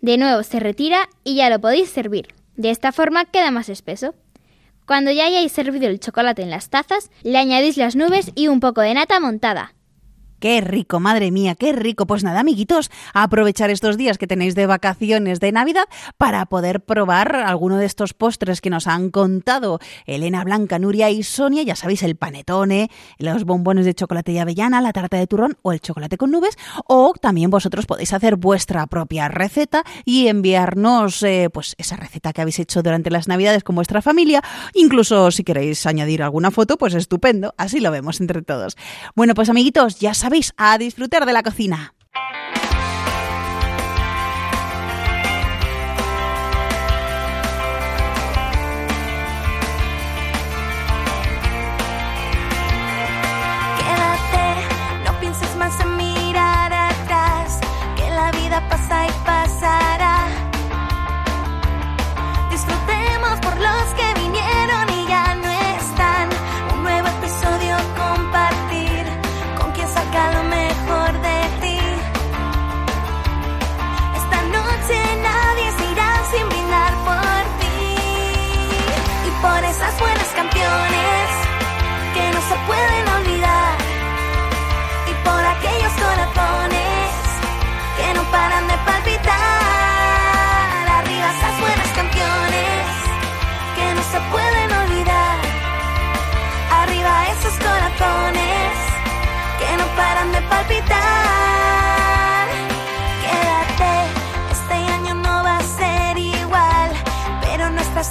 De 0.00 0.18
nuevo 0.18 0.42
se 0.42 0.58
retira 0.58 1.08
y 1.22 1.36
ya 1.36 1.50
lo 1.50 1.60
podéis 1.60 1.90
servir. 1.90 2.28
De 2.56 2.70
esta 2.70 2.92
forma 2.92 3.26
queda 3.26 3.50
más 3.50 3.68
espeso. 3.68 4.14
Cuando 4.86 5.10
ya 5.10 5.26
hayáis 5.26 5.52
servido 5.52 5.86
el 5.86 6.00
chocolate 6.00 6.42
en 6.42 6.50
las 6.50 6.70
tazas, 6.70 7.10
le 7.22 7.38
añadís 7.38 7.76
las 7.76 7.94
nubes 7.94 8.32
y 8.34 8.48
un 8.48 8.60
poco 8.60 8.80
de 8.80 8.94
nata 8.94 9.20
montada. 9.20 9.74
Qué 10.42 10.60
rico, 10.60 10.98
madre 10.98 11.30
mía, 11.30 11.54
qué 11.54 11.72
rico. 11.72 12.04
Pues 12.04 12.24
nada, 12.24 12.40
amiguitos, 12.40 12.90
aprovechar 13.14 13.70
estos 13.70 13.96
días 13.96 14.18
que 14.18 14.26
tenéis 14.26 14.56
de 14.56 14.66
vacaciones 14.66 15.38
de 15.38 15.52
Navidad 15.52 15.84
para 16.18 16.46
poder 16.46 16.80
probar 16.80 17.36
alguno 17.36 17.76
de 17.76 17.86
estos 17.86 18.12
postres 18.12 18.60
que 18.60 18.68
nos 18.68 18.88
han 18.88 19.12
contado 19.12 19.78
Elena, 20.04 20.42
Blanca, 20.42 20.80
Nuria 20.80 21.10
y 21.10 21.22
Sonia. 21.22 21.62
Ya 21.62 21.76
sabéis, 21.76 22.02
el 22.02 22.16
panetone, 22.16 22.90
los 23.18 23.44
bombones 23.44 23.84
de 23.86 23.94
chocolate 23.94 24.32
y 24.32 24.38
avellana, 24.38 24.80
la 24.80 24.92
tarta 24.92 25.16
de 25.16 25.28
turrón 25.28 25.58
o 25.62 25.70
el 25.70 25.80
chocolate 25.80 26.18
con 26.18 26.32
nubes. 26.32 26.58
O 26.88 27.14
también 27.20 27.48
vosotros 27.48 27.86
podéis 27.86 28.12
hacer 28.12 28.34
vuestra 28.34 28.88
propia 28.88 29.28
receta 29.28 29.84
y 30.04 30.26
enviarnos 30.26 31.22
eh, 31.22 31.50
pues 31.52 31.76
esa 31.78 31.94
receta 31.94 32.32
que 32.32 32.40
habéis 32.40 32.58
hecho 32.58 32.82
durante 32.82 33.12
las 33.12 33.28
Navidades 33.28 33.62
con 33.62 33.76
vuestra 33.76 34.02
familia. 34.02 34.42
Incluso 34.74 35.30
si 35.30 35.44
queréis 35.44 35.86
añadir 35.86 36.20
alguna 36.20 36.50
foto, 36.50 36.78
pues 36.78 36.94
estupendo. 36.94 37.54
Así 37.58 37.78
lo 37.78 37.92
vemos 37.92 38.20
entre 38.20 38.42
todos. 38.42 38.76
Bueno, 39.14 39.34
pues 39.34 39.48
amiguitos, 39.48 40.00
ya 40.00 40.14
sabéis 40.14 40.31
a 40.56 40.78
disfrutar 40.78 41.26
de 41.26 41.32
la 41.32 41.42
cocina. 41.42 41.94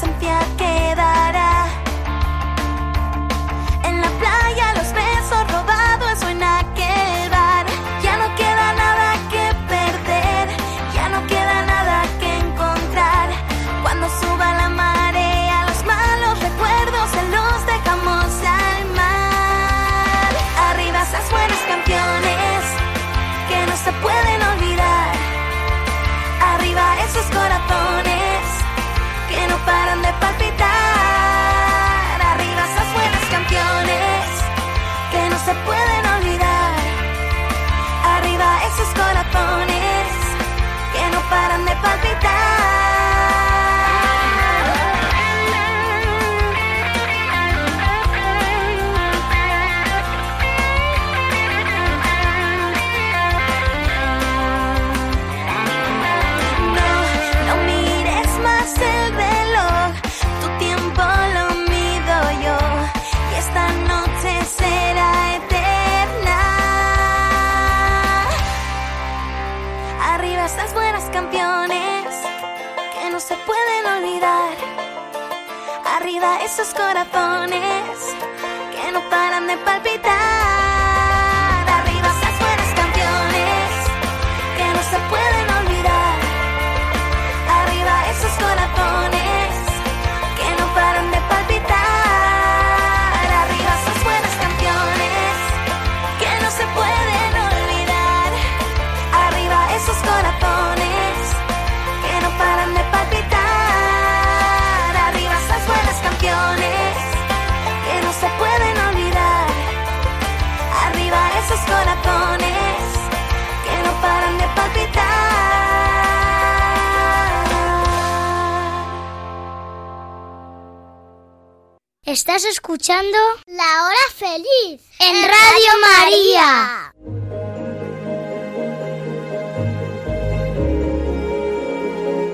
Pero 0.02 0.18
nuestra 0.18 0.51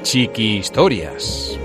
Chiqui 0.09 0.59
Historias. 0.59 1.59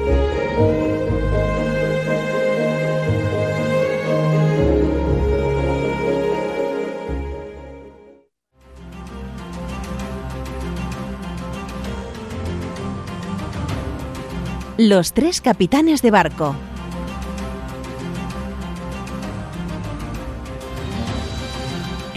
Los 14.76 15.12
tres 15.12 15.40
capitanes 15.40 16.02
de 16.02 16.10
barco. 16.10 16.56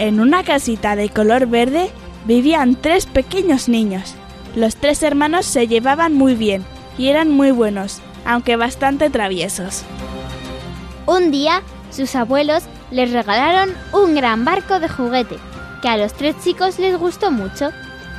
En 0.00 0.18
una 0.18 0.42
casita 0.42 0.96
de 0.96 1.08
color 1.08 1.46
verde 1.46 1.88
vivían 2.24 2.74
tres 2.74 3.06
pequeños 3.06 3.68
niños 3.68 4.16
los 4.56 4.76
tres 4.76 5.02
hermanos 5.02 5.44
se 5.44 5.68
llevaban 5.68 6.14
muy 6.14 6.34
bien 6.34 6.64
y 6.96 7.08
eran 7.08 7.30
muy 7.30 7.50
buenos, 7.50 8.00
aunque 8.24 8.56
bastante 8.56 9.10
traviesos. 9.10 9.82
Un 11.04 11.30
día, 11.30 11.62
sus 11.90 12.16
abuelos 12.16 12.62
les 12.90 13.12
regalaron 13.12 13.74
un 13.92 14.14
gran 14.14 14.46
barco 14.46 14.80
de 14.80 14.88
juguete, 14.88 15.36
que 15.82 15.88
a 15.90 15.98
los 15.98 16.14
tres 16.14 16.36
chicos 16.42 16.78
les 16.78 16.96
gustó 16.96 17.30
mucho. 17.30 17.70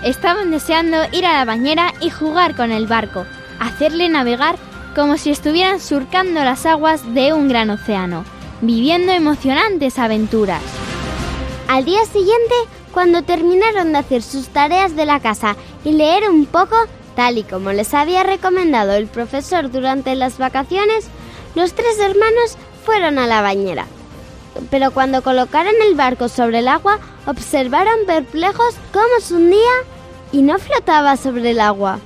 Estaban 0.03 0.51
deseando 0.51 0.97
ir 1.11 1.25
a 1.25 1.33
la 1.33 1.45
bañera 1.45 1.91
y 2.01 2.11
jugar 2.11 2.55
con 2.55 2.71
el 2.71 2.85
barco, 2.85 3.25
hacerle 3.59 4.07
navegar 4.07 4.57
como 4.93 5.17
si 5.17 5.31
estuvieran 5.31 5.79
surcando 5.79 6.43
las 6.43 6.67
aguas 6.67 7.15
de 7.15 7.33
un 7.33 7.47
gran 7.47 7.71
océano, 7.71 8.25
viviendo 8.61 9.11
emocionantes 9.11 9.97
aventuras. 9.97 10.61
Al 11.67 11.83
día 11.83 12.05
siguiente, 12.05 12.55
cuando 12.97 13.21
terminaron 13.21 13.91
de 13.91 13.99
hacer 13.99 14.23
sus 14.23 14.47
tareas 14.47 14.95
de 14.95 15.05
la 15.05 15.19
casa 15.19 15.55
y 15.85 15.91
leer 15.91 16.31
un 16.31 16.47
poco, 16.47 16.75
tal 17.15 17.37
y 17.37 17.43
como 17.43 17.71
les 17.71 17.93
había 17.93 18.23
recomendado 18.23 18.93
el 18.93 19.05
profesor 19.05 19.69
durante 19.69 20.15
las 20.15 20.39
vacaciones, 20.39 21.05
los 21.53 21.73
tres 21.73 21.99
hermanos 21.99 22.57
fueron 22.83 23.19
a 23.19 23.27
la 23.27 23.43
bañera. 23.43 23.85
Pero 24.71 24.89
cuando 24.89 25.21
colocaron 25.21 25.75
el 25.87 25.93
barco 25.93 26.27
sobre 26.27 26.57
el 26.57 26.67
agua, 26.67 26.97
observaron 27.27 28.07
perplejos 28.07 28.73
cómo 28.91 29.19
se 29.21 29.35
hundía 29.35 29.75
y 30.31 30.41
no 30.41 30.57
flotaba 30.57 31.17
sobre 31.17 31.51
el 31.51 31.59
agua. 31.59 31.99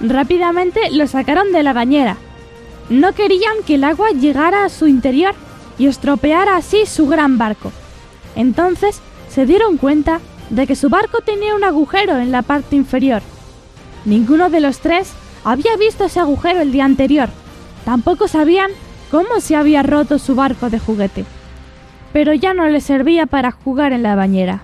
Rápidamente 0.00 0.90
lo 0.90 1.06
sacaron 1.06 1.52
de 1.52 1.62
la 1.62 1.74
bañera. 1.74 2.16
No 2.88 3.12
querían 3.12 3.62
que 3.64 3.76
el 3.76 3.84
agua 3.84 4.10
llegara 4.10 4.64
a 4.64 4.68
su 4.68 4.88
interior 4.88 5.36
y 5.78 5.86
estropeara 5.86 6.56
así 6.56 6.86
su 6.86 7.06
gran 7.06 7.38
barco. 7.38 7.70
Entonces 8.34 9.00
se 9.36 9.44
dieron 9.44 9.76
cuenta 9.76 10.20
de 10.48 10.66
que 10.66 10.74
su 10.74 10.88
barco 10.88 11.20
tenía 11.20 11.54
un 11.54 11.62
agujero 11.62 12.16
en 12.16 12.32
la 12.32 12.40
parte 12.40 12.74
inferior. 12.74 13.20
Ninguno 14.06 14.48
de 14.48 14.62
los 14.62 14.78
tres 14.78 15.12
había 15.44 15.76
visto 15.76 16.04
ese 16.04 16.20
agujero 16.20 16.62
el 16.62 16.72
día 16.72 16.86
anterior. 16.86 17.28
Tampoco 17.84 18.28
sabían 18.28 18.70
cómo 19.10 19.40
se 19.40 19.54
había 19.54 19.82
roto 19.82 20.18
su 20.18 20.36
barco 20.36 20.70
de 20.70 20.78
juguete. 20.78 21.26
Pero 22.14 22.32
ya 22.32 22.54
no 22.54 22.66
le 22.66 22.80
servía 22.80 23.26
para 23.26 23.50
jugar 23.50 23.92
en 23.92 24.02
la 24.02 24.14
bañera. 24.14 24.62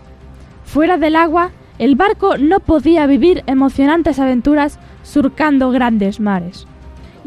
Fuera 0.65 0.97
del 0.97 1.17
agua, 1.17 1.51
el 1.79 1.95
barco 1.95 2.39
no 2.39 2.59
podía 2.61 3.05
vivir 3.05 3.45
emocionantes 3.47 4.19
aventuras 4.19 4.79
surcando 5.03 5.71
grandes 5.71 6.19
mares. 6.19 6.67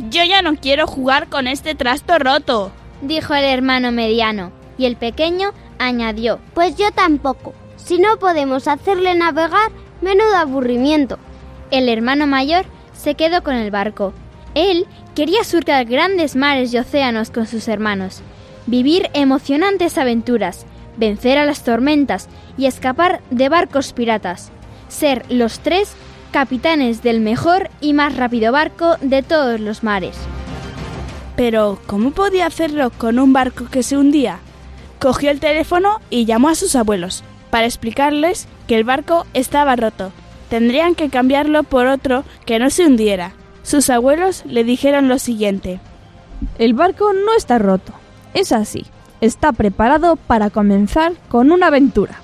Yo 0.09 0.23
ya 0.23 0.41
no 0.41 0.55
quiero 0.55 0.87
jugar 0.87 1.27
con 1.27 1.45
este 1.45 1.75
trasto 1.75 2.17
roto, 2.17 2.71
dijo 3.03 3.35
el 3.35 3.45
hermano 3.45 3.91
mediano, 3.91 4.51
y 4.79 4.85
el 4.85 4.95
pequeño 4.95 5.51
añadió, 5.79 6.39
Pues 6.53 6.75
yo 6.75 6.91
tampoco. 6.91 7.53
Si 7.77 7.99
no 7.99 8.17
podemos 8.17 8.67
hacerle 8.67 9.13
navegar, 9.15 9.71
menudo 10.01 10.35
aburrimiento. 10.35 11.19
El 11.71 11.89
hermano 11.89 12.27
mayor 12.27 12.65
se 12.93 13.15
quedó 13.15 13.43
con 13.43 13.55
el 13.55 13.71
barco. 13.71 14.13
Él 14.53 14.87
quería 15.15 15.43
surcar 15.43 15.85
grandes 15.85 16.35
mares 16.35 16.73
y 16.73 16.77
océanos 16.77 17.29
con 17.29 17.45
sus 17.45 17.67
hermanos, 17.67 18.21
vivir 18.65 19.09
emocionantes 19.13 19.97
aventuras, 19.97 20.65
vencer 20.97 21.37
a 21.37 21.45
las 21.45 21.63
tormentas 21.63 22.29
y 22.57 22.65
escapar 22.65 23.21
de 23.31 23.49
barcos 23.49 23.93
piratas, 23.93 24.51
ser 24.87 25.25
los 25.29 25.59
tres 25.59 25.93
capitanes 26.31 27.03
del 27.03 27.21
mejor 27.21 27.69
y 27.81 27.93
más 27.93 28.15
rápido 28.15 28.51
barco 28.51 28.97
de 29.01 29.23
todos 29.23 29.59
los 29.59 29.83
mares. 29.83 30.15
Pero, 31.35 31.79
¿cómo 31.85 32.11
podía 32.11 32.45
hacerlo 32.45 32.91
con 32.91 33.19
un 33.19 33.33
barco 33.33 33.65
que 33.69 33.83
se 33.83 33.97
hundía? 33.97 34.39
Cogió 34.99 35.31
el 35.31 35.39
teléfono 35.39 35.99
y 36.09 36.25
llamó 36.25 36.49
a 36.49 36.55
sus 36.55 36.75
abuelos 36.75 37.23
para 37.49 37.65
explicarles 37.65 38.47
que 38.67 38.75
el 38.75 38.83
barco 38.83 39.25
estaba 39.33 39.75
roto. 39.75 40.11
Tendrían 40.49 40.95
que 40.95 41.09
cambiarlo 41.09 41.63
por 41.63 41.87
otro 41.87 42.23
que 42.45 42.59
no 42.59 42.69
se 42.69 42.85
hundiera. 42.85 43.33
Sus 43.63 43.89
abuelos 43.89 44.43
le 44.45 44.63
dijeron 44.63 45.07
lo 45.07 45.19
siguiente. 45.19 45.79
El 46.57 46.73
barco 46.73 47.13
no 47.13 47.35
está 47.35 47.57
roto. 47.57 47.93
Es 48.33 48.51
así. 48.51 48.85
Está 49.21 49.53
preparado 49.53 50.17
para 50.17 50.49
comenzar 50.49 51.13
con 51.29 51.51
una 51.51 51.67
aventura. 51.67 52.19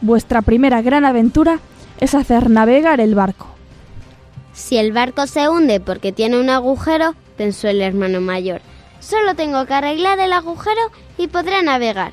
Vuestra 0.00 0.42
primera 0.42 0.82
gran 0.82 1.04
aventura 1.04 1.60
es 2.00 2.14
hacer 2.14 2.50
navegar 2.50 3.00
el 3.00 3.14
barco. 3.14 3.46
Si 4.52 4.76
el 4.76 4.92
barco 4.92 5.26
se 5.26 5.48
hunde 5.48 5.80
porque 5.80 6.12
tiene 6.12 6.38
un 6.38 6.48
agujero, 6.48 7.14
pensó 7.36 7.68
el 7.68 7.80
hermano 7.80 8.20
mayor, 8.20 8.60
solo 9.04 9.34
tengo 9.34 9.66
que 9.66 9.74
arreglar 9.74 10.18
el 10.18 10.32
agujero 10.32 10.80
y 11.18 11.28
podré 11.28 11.62
navegar. 11.62 12.12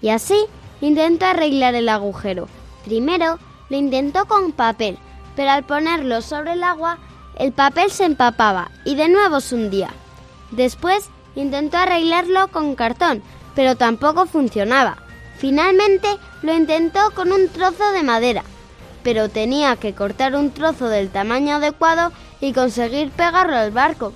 Y 0.00 0.08
así 0.08 0.46
intentó 0.80 1.26
arreglar 1.26 1.74
el 1.74 1.88
agujero. 1.88 2.48
Primero 2.84 3.38
lo 3.68 3.76
intentó 3.76 4.26
con 4.26 4.52
papel, 4.52 4.98
pero 5.36 5.50
al 5.52 5.64
ponerlo 5.64 6.20
sobre 6.20 6.52
el 6.52 6.64
agua, 6.64 6.98
el 7.36 7.52
papel 7.52 7.90
se 7.90 8.04
empapaba 8.04 8.70
y 8.84 8.96
de 8.96 9.08
nuevo 9.08 9.40
se 9.40 9.54
hundía. 9.54 9.90
Después 10.50 11.08
intentó 11.36 11.78
arreglarlo 11.78 12.48
con 12.48 12.74
cartón, 12.74 13.22
pero 13.54 13.76
tampoco 13.76 14.26
funcionaba. 14.26 14.98
Finalmente 15.38 16.08
lo 16.42 16.54
intentó 16.54 17.10
con 17.14 17.32
un 17.32 17.48
trozo 17.48 17.92
de 17.92 18.02
madera, 18.02 18.42
pero 19.02 19.28
tenía 19.28 19.76
que 19.76 19.94
cortar 19.94 20.34
un 20.34 20.50
trozo 20.50 20.88
del 20.88 21.08
tamaño 21.08 21.56
adecuado 21.56 22.12
y 22.40 22.52
conseguir 22.52 23.10
pegarlo 23.10 23.56
al 23.56 23.70
barco. 23.70 24.12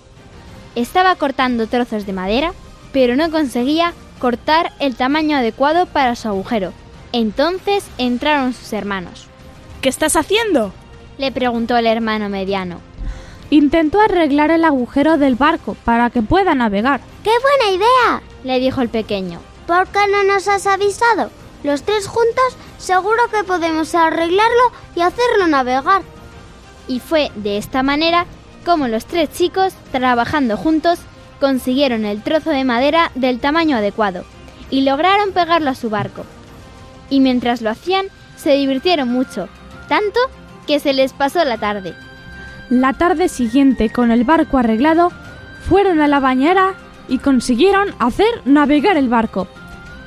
Estaba 0.76 1.16
cortando 1.16 1.66
trozos 1.66 2.04
de 2.04 2.12
madera, 2.12 2.52
pero 2.92 3.16
no 3.16 3.30
conseguía 3.30 3.94
cortar 4.18 4.72
el 4.78 4.94
tamaño 4.94 5.38
adecuado 5.38 5.86
para 5.86 6.14
su 6.14 6.28
agujero. 6.28 6.74
Entonces 7.12 7.84
entraron 7.96 8.52
sus 8.52 8.74
hermanos. 8.74 9.26
¿Qué 9.80 9.88
estás 9.88 10.16
haciendo? 10.16 10.72
le 11.16 11.32
preguntó 11.32 11.78
el 11.78 11.86
hermano 11.86 12.28
mediano. 12.28 12.80
Intentó 13.48 14.00
arreglar 14.00 14.50
el 14.50 14.64
agujero 14.64 15.16
del 15.16 15.34
barco 15.34 15.78
para 15.82 16.10
que 16.10 16.20
pueda 16.20 16.54
navegar. 16.54 17.00
¡Qué 17.24 17.30
buena 17.40 17.74
idea! 17.74 18.22
le 18.44 18.60
dijo 18.60 18.82
el 18.82 18.90
pequeño. 18.90 19.40
¿Por 19.66 19.88
qué 19.88 20.00
no 20.10 20.24
nos 20.24 20.46
has 20.46 20.66
avisado? 20.66 21.30
Los 21.62 21.84
tres 21.84 22.06
juntos 22.06 22.56
seguro 22.76 23.22
que 23.30 23.44
podemos 23.44 23.94
arreglarlo 23.94 24.72
y 24.94 25.00
hacerlo 25.00 25.46
navegar. 25.46 26.02
Y 26.86 27.00
fue 27.00 27.30
de 27.34 27.56
esta 27.56 27.82
manera 27.82 28.26
como 28.66 28.88
los 28.88 29.06
tres 29.06 29.30
chicos, 29.32 29.72
trabajando 29.92 30.56
juntos, 30.56 30.98
consiguieron 31.40 32.04
el 32.04 32.20
trozo 32.22 32.50
de 32.50 32.64
madera 32.64 33.12
del 33.14 33.38
tamaño 33.38 33.76
adecuado 33.76 34.24
y 34.70 34.80
lograron 34.80 35.30
pegarlo 35.30 35.70
a 35.70 35.76
su 35.76 35.88
barco. 35.88 36.24
Y 37.08 37.20
mientras 37.20 37.62
lo 37.62 37.70
hacían, 37.70 38.06
se 38.36 38.54
divirtieron 38.54 39.08
mucho, 39.08 39.48
tanto 39.88 40.18
que 40.66 40.80
se 40.80 40.92
les 40.92 41.12
pasó 41.12 41.44
la 41.44 41.58
tarde. 41.58 41.94
La 42.68 42.92
tarde 42.92 43.28
siguiente, 43.28 43.88
con 43.88 44.10
el 44.10 44.24
barco 44.24 44.58
arreglado, 44.58 45.12
fueron 45.68 46.00
a 46.00 46.08
la 46.08 46.18
bañera 46.18 46.74
y 47.08 47.18
consiguieron 47.18 47.94
hacer 48.00 48.42
navegar 48.44 48.96
el 48.96 49.08
barco. 49.08 49.46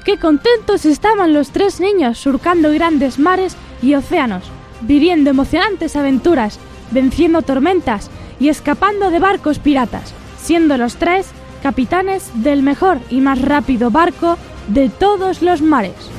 ¡Qué 0.03 0.17
contentos 0.17 0.85
estaban 0.85 1.31
los 1.31 1.51
tres 1.51 1.79
niños 1.79 2.17
surcando 2.17 2.73
grandes 2.73 3.19
mares 3.19 3.55
y 3.81 3.95
océanos, 3.95 4.43
viviendo 4.81 5.29
emocionantes 5.29 5.95
aventuras, 5.95 6.59
venciendo 6.91 7.41
tormentas 7.41 8.09
y 8.39 8.49
escapando 8.49 9.11
de 9.11 9.19
barcos 9.19 9.59
piratas, 9.59 10.13
siendo 10.41 10.77
los 10.77 10.95
tres 10.95 11.27
capitanes 11.61 12.31
del 12.35 12.63
mejor 12.63 12.99
y 13.09 13.21
más 13.21 13.41
rápido 13.41 13.91
barco 13.91 14.37
de 14.67 14.89
todos 14.89 15.41
los 15.41 15.61
mares! 15.61 16.18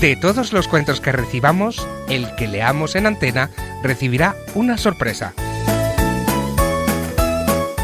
De 0.00 0.14
todos 0.14 0.52
los 0.52 0.68
cuentos 0.68 1.00
que 1.00 1.10
recibamos, 1.10 1.86
el 2.08 2.34
que 2.36 2.46
leamos 2.46 2.96
en 2.96 3.06
antena 3.06 3.50
recibirá 3.82 4.36
una 4.54 4.76
sorpresa. 4.76 5.32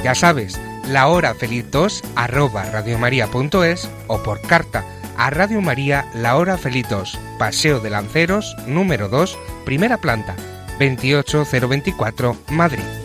Ya 0.04 0.14
sabes, 0.14 0.60
la 0.88 1.08
hora 1.08 1.34
feliz 1.34 1.64
2 1.70 2.02
arroba 2.14 2.64
radiomaria.es 2.64 3.88
o 4.08 4.22
por 4.22 4.42
carta 4.42 4.84
a 5.16 5.30
Radio 5.30 5.62
María 5.62 6.10
La 6.14 6.36
Hora 6.36 6.58
Feliz 6.58 6.86
2, 6.90 7.18
Paseo 7.38 7.80
de 7.80 7.90
Lanceros, 7.90 8.56
número 8.66 9.08
2, 9.08 9.38
primera 9.64 9.96
planta, 9.96 10.36
28024, 10.78 12.36
Madrid. 12.50 13.01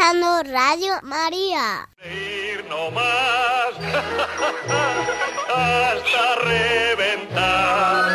Escuchando 0.00 0.42
Radio 0.44 0.94
María. 1.02 1.86
no 2.68 2.90
más 2.90 3.74
hasta 5.54 6.34
reventar. 6.42 8.08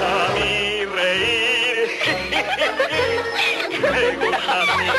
A 0.00 0.28
mí 0.34 0.84
reír 0.86 1.88
me 3.92 4.16
gusta 4.24 4.56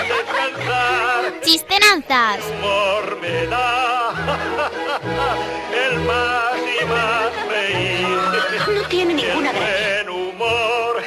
descansar. 0.07 1.41
Chistenanzas. 1.41 2.39
Humor 2.45 3.17
me 3.19 3.47
da 3.47 4.13
el 5.87 5.99
más 6.01 6.57
y 6.79 6.85
más 6.85 7.31
reír. 7.49 8.17
No 8.75 8.81
tiene 8.87 9.13
ninguna 9.15 9.49
el 9.49 9.57
buen 9.57 10.09
humor, 10.09 11.03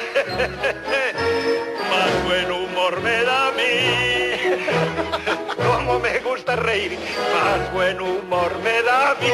Me 6.01 6.19
gusta 6.19 6.55
reír, 6.55 6.97
más 7.33 7.73
buen 7.73 7.99
humor 7.99 8.51
me 8.63 8.81
da 8.83 9.11
a 9.11 9.15
mí. 9.15 9.27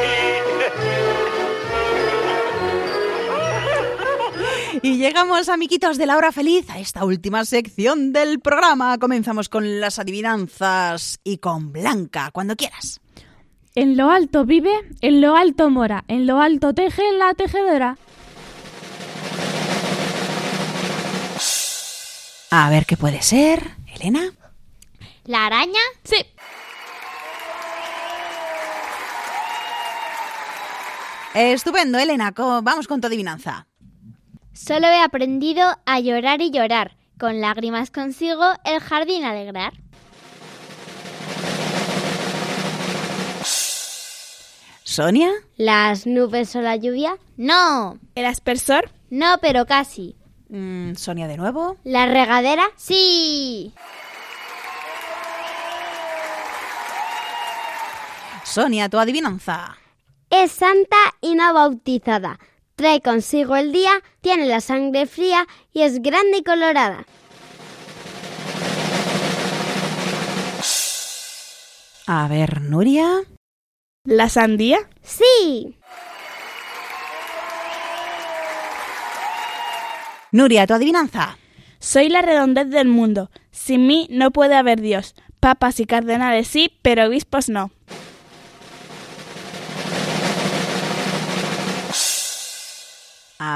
Y 4.81 4.97
llegamos, 4.97 5.49
amiguitos 5.49 5.97
de 5.97 6.05
la 6.05 6.17
hora 6.17 6.31
feliz, 6.31 6.69
a 6.69 6.79
esta 6.79 7.05
última 7.05 7.45
sección 7.45 8.11
del 8.11 8.39
programa. 8.39 8.97
Comenzamos 8.97 9.49
con 9.49 9.79
las 9.79 9.99
adivinanzas 9.99 11.19
y 11.23 11.37
con 11.37 11.71
Blanca, 11.71 12.31
cuando 12.31 12.55
quieras. 12.55 12.99
En 13.75 13.97
lo 13.97 14.09
alto 14.09 14.45
vive, 14.45 14.73
en 15.01 15.21
lo 15.21 15.35
alto 15.35 15.69
mora, 15.69 16.03
en 16.07 16.27
lo 16.27 16.41
alto 16.41 16.73
teje 16.73 17.07
en 17.07 17.19
la 17.19 17.33
tejedora. 17.33 17.97
A 22.51 22.69
ver 22.69 22.85
qué 22.85 22.97
puede 22.97 23.21
ser, 23.21 23.71
Elena. 23.95 24.31
¿La 25.25 25.45
araña? 25.45 25.79
Sí. 26.03 26.17
Estupendo, 31.33 31.97
Elena. 31.97 32.31
Vamos 32.35 32.87
con 32.87 33.01
tu 33.01 33.07
adivinanza. 33.07 33.67
Solo 34.53 34.87
he 34.87 35.01
aprendido 35.01 35.63
a 35.85 35.99
llorar 35.99 36.41
y 36.41 36.51
llorar. 36.51 36.95
Con 37.19 37.41
lágrimas 37.41 37.89
consigo 37.89 38.43
el 38.65 38.79
jardín 38.79 39.23
alegrar. 39.23 39.73
¿Sonia? 44.83 45.31
¿Las 45.57 46.05
nubes 46.05 46.55
o 46.55 46.61
la 46.61 46.75
lluvia? 46.75 47.17
No. 47.35 47.97
¿El 48.15 48.25
aspersor? 48.25 48.91
No, 49.09 49.37
pero 49.41 49.65
casi. 49.65 50.15
Mm, 50.49 50.93
¿Sonia 50.95 51.27
de 51.27 51.37
nuevo? 51.37 51.77
¿La 51.83 52.05
regadera? 52.05 52.65
Sí. 52.75 53.73
Sonia, 58.43 58.87
tu 58.89 58.99
adivinanza. 58.99 59.77
Es 60.35 60.51
santa 60.51 60.97
y 61.21 61.35
no 61.35 61.53
bautizada. 61.53 62.39
Trae 62.75 63.01
consigo 63.01 63.55
el 63.55 63.71
día, 63.71 63.91
tiene 64.21 64.47
la 64.47 64.61
sangre 64.61 65.05
fría 65.05 65.45
y 65.71 65.83
es 65.83 66.01
grande 66.01 66.37
y 66.39 66.43
colorada. 66.43 67.05
A 72.07 72.27
ver, 72.27 72.61
Nuria. 72.61 73.21
¿La 74.05 74.27
sandía? 74.27 74.79
Sí. 75.03 75.77
Nuria, 80.31 80.65
tu 80.65 80.73
adivinanza. 80.73 81.37
Soy 81.77 82.09
la 82.09 82.23
redondez 82.23 82.71
del 82.71 82.87
mundo. 82.87 83.29
Sin 83.51 83.85
mí 83.85 84.07
no 84.09 84.31
puede 84.31 84.55
haber 84.55 84.81
Dios. 84.81 85.13
Papas 85.39 85.79
y 85.79 85.85
cardenales 85.85 86.47
sí, 86.47 86.79
pero 86.81 87.05
obispos 87.05 87.49
no. 87.49 87.69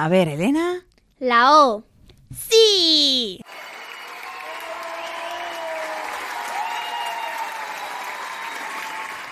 A 0.07 0.09
ver, 0.09 0.29
Elena. 0.29 0.85
La 1.19 1.51
O. 1.59 1.83
Sí. 2.31 3.41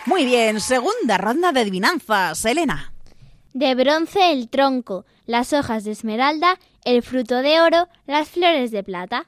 Muy 0.05 0.25
bien, 0.25 0.59
segunda 0.59 1.17
ronda 1.17 1.53
de 1.53 1.61
adivinanzas, 1.61 2.43
Elena. 2.43 2.91
De 3.53 3.73
bronce 3.73 4.33
el 4.33 4.49
tronco, 4.49 5.05
las 5.25 5.53
hojas 5.53 5.85
de 5.85 5.91
esmeralda, 5.91 6.59
el 6.83 7.03
fruto 7.03 7.41
de 7.41 7.61
oro, 7.61 7.87
las 8.05 8.27
flores 8.27 8.71
de 8.71 8.83
plata. 8.83 9.27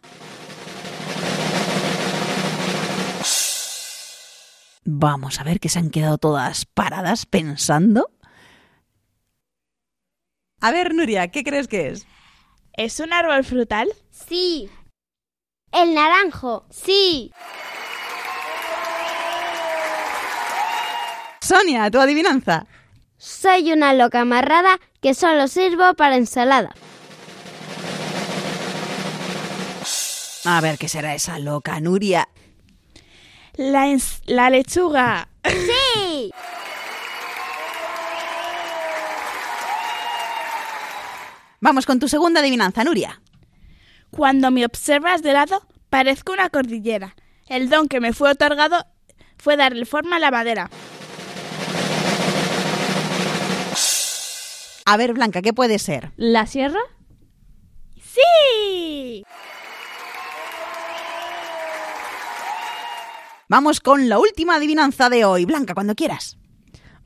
Vamos 4.84 5.40
a 5.40 5.46
ver 5.46 5.62
que 5.62 5.70
se 5.70 5.80
han 5.80 5.92
quedado 5.92 6.18
todas 6.18 6.66
paradas 6.66 7.26
pensando. 7.26 8.10
A 10.60 10.72
ver, 10.72 10.96
Nuria, 10.96 11.28
¿qué 11.28 11.44
crees 11.44 11.68
que 11.68 11.90
es? 11.90 12.08
¿Es 12.74 13.00
un 13.00 13.14
árbol 13.14 13.44
frutal? 13.44 13.88
Sí. 14.12 14.70
El 15.72 15.94
naranjo. 15.94 16.66
Sí. 16.72 17.32
Sonia, 21.42 21.92
tu 21.92 22.00
adivinanza. 22.00 22.66
Soy 23.18 23.72
una 23.72 23.94
loca 23.94 24.22
amarrada 24.22 24.80
que 25.00 25.14
solo 25.14 25.48
sirvo 25.48 25.94
para 25.94 26.18
ensalada. 26.18 26.74
A 30.46 30.62
ver 30.62 30.78
qué 30.78 30.90
será 30.90 31.14
esa 31.14 31.38
loca, 31.40 31.80
Nuria. 31.80 32.30
La, 33.58 33.86
la 34.26 34.50
lechuga. 34.50 35.30
Sí. 35.44 36.32
Vamos 41.60 41.86
con 41.86 42.00
tu 42.00 42.08
segunda 42.08 42.42
adivinanza, 42.42 42.84
Nuria. 42.84 43.22
Cuando 44.12 44.52
me 44.52 44.66
observas 44.66 45.24
de 45.24 45.34
lado, 45.34 45.66
parezco 45.90 46.34
una 46.34 46.50
cordillera. 46.50 47.16
El 47.48 47.70
don 47.70 47.88
que 47.88 48.00
me 48.00 48.14
fue 48.14 48.32
otorgado 48.32 48.86
fue 49.38 49.58
darle 49.58 49.86
forma 49.86 50.18
a 50.18 50.20
la 50.20 50.32
madera. 50.32 50.70
A 54.86 54.98
ver, 54.98 55.14
Blanca, 55.14 55.42
¿qué 55.42 55.52
puede 55.52 55.80
ser? 55.80 56.12
¿La 56.16 56.46
sierra? 56.46 56.80
¡Sí! 58.00 59.24
Vamos 63.50 63.80
con 63.80 64.10
la 64.10 64.20
última 64.20 64.56
adivinanza 64.56 65.10
de 65.10 65.26
hoy. 65.26 65.46
Blanca, 65.46 65.74
cuando 65.74 65.96
quieras. 65.96 66.38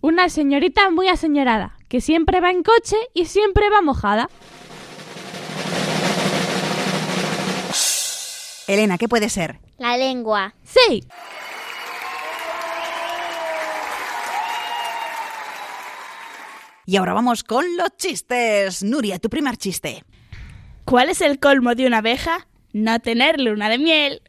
Una 0.02 0.30
señorita 0.30 0.89
muy 0.91 1.08
aseñorada, 1.08 1.78
que 1.92 2.00
siempre 2.00 2.39
va 2.39 2.52
en 2.52 2.64
coche 2.64 2.96
y 3.14 3.26
siempre 3.26 3.70
va 3.70 3.82
mojada. 3.82 4.30
Elena, 8.66 8.98
¿qué 8.98 9.10
puede 9.10 9.28
ser? 9.28 9.60
La 9.78 9.98
lengua. 9.98 10.56
Sí. 10.64 11.04
Y 16.86 16.96
ahora 16.96 17.12
vamos 17.12 17.44
con 17.44 17.76
los 17.76 17.98
chistes. 17.98 18.84
Nuria, 18.84 19.20
tu 19.20 19.30
primer 19.30 19.58
chiste. 19.58 20.06
¿Cuál 20.86 21.10
es 21.10 21.20
el 21.20 21.42
colmo 21.42 21.76
de 21.76 21.88
una 21.88 21.98
abeja? 21.98 22.48
No 22.72 23.02
tener 23.02 23.38
luna 23.42 23.68
de 23.68 23.78
miel. 23.78 24.22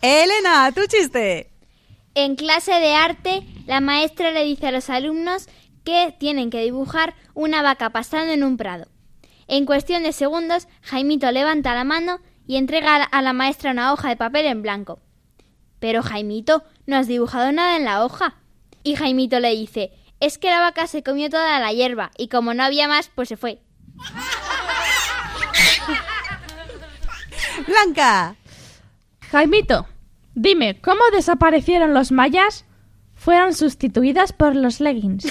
Elena, 0.00 0.72
tu 0.72 0.86
chiste. 0.86 1.49
En 2.22 2.36
clase 2.36 2.72
de 2.72 2.94
arte, 2.94 3.46
la 3.66 3.80
maestra 3.80 4.30
le 4.30 4.44
dice 4.44 4.66
a 4.66 4.72
los 4.72 4.90
alumnos 4.90 5.48
que 5.84 6.14
tienen 6.18 6.50
que 6.50 6.60
dibujar 6.60 7.14
una 7.32 7.62
vaca 7.62 7.88
pastando 7.88 8.34
en 8.34 8.44
un 8.44 8.58
prado. 8.58 8.88
En 9.48 9.64
cuestión 9.64 10.02
de 10.02 10.12
segundos, 10.12 10.68
Jaimito 10.82 11.30
levanta 11.30 11.74
la 11.74 11.84
mano 11.84 12.20
y 12.46 12.56
entrega 12.56 12.96
a 12.96 13.22
la 13.22 13.32
maestra 13.32 13.70
una 13.70 13.94
hoja 13.94 14.10
de 14.10 14.18
papel 14.18 14.44
en 14.44 14.60
blanco. 14.60 15.00
Pero 15.78 16.02
Jaimito, 16.02 16.62
no 16.84 16.96
has 16.96 17.06
dibujado 17.06 17.52
nada 17.52 17.78
en 17.78 17.86
la 17.86 18.04
hoja. 18.04 18.34
Y 18.82 18.96
Jaimito 18.96 19.40
le 19.40 19.56
dice, 19.56 19.90
es 20.20 20.36
que 20.36 20.50
la 20.50 20.60
vaca 20.60 20.88
se 20.88 21.02
comió 21.02 21.30
toda 21.30 21.58
la 21.58 21.72
hierba 21.72 22.10
y 22.18 22.28
como 22.28 22.52
no 22.52 22.62
había 22.62 22.86
más, 22.86 23.10
pues 23.14 23.30
se 23.30 23.38
fue. 23.38 23.62
Blanca. 27.66 28.36
Jaimito, 29.30 29.86
dime, 30.34 30.80
¿cómo 30.80 31.00
desaparecieron 31.12 31.94
los 31.94 32.12
mayas? 32.12 32.64
Fueron 33.14 33.54
sustituidas 33.54 34.32
por 34.32 34.56
los 34.56 34.80
leggings. 34.80 35.24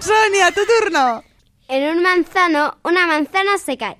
Sonia, 0.00 0.50
tu 0.52 0.60
turno. 0.66 1.22
En 1.68 1.96
un 1.96 2.02
manzano, 2.02 2.76
una 2.82 3.06
manzana 3.06 3.56
se 3.58 3.78
cae. 3.78 3.98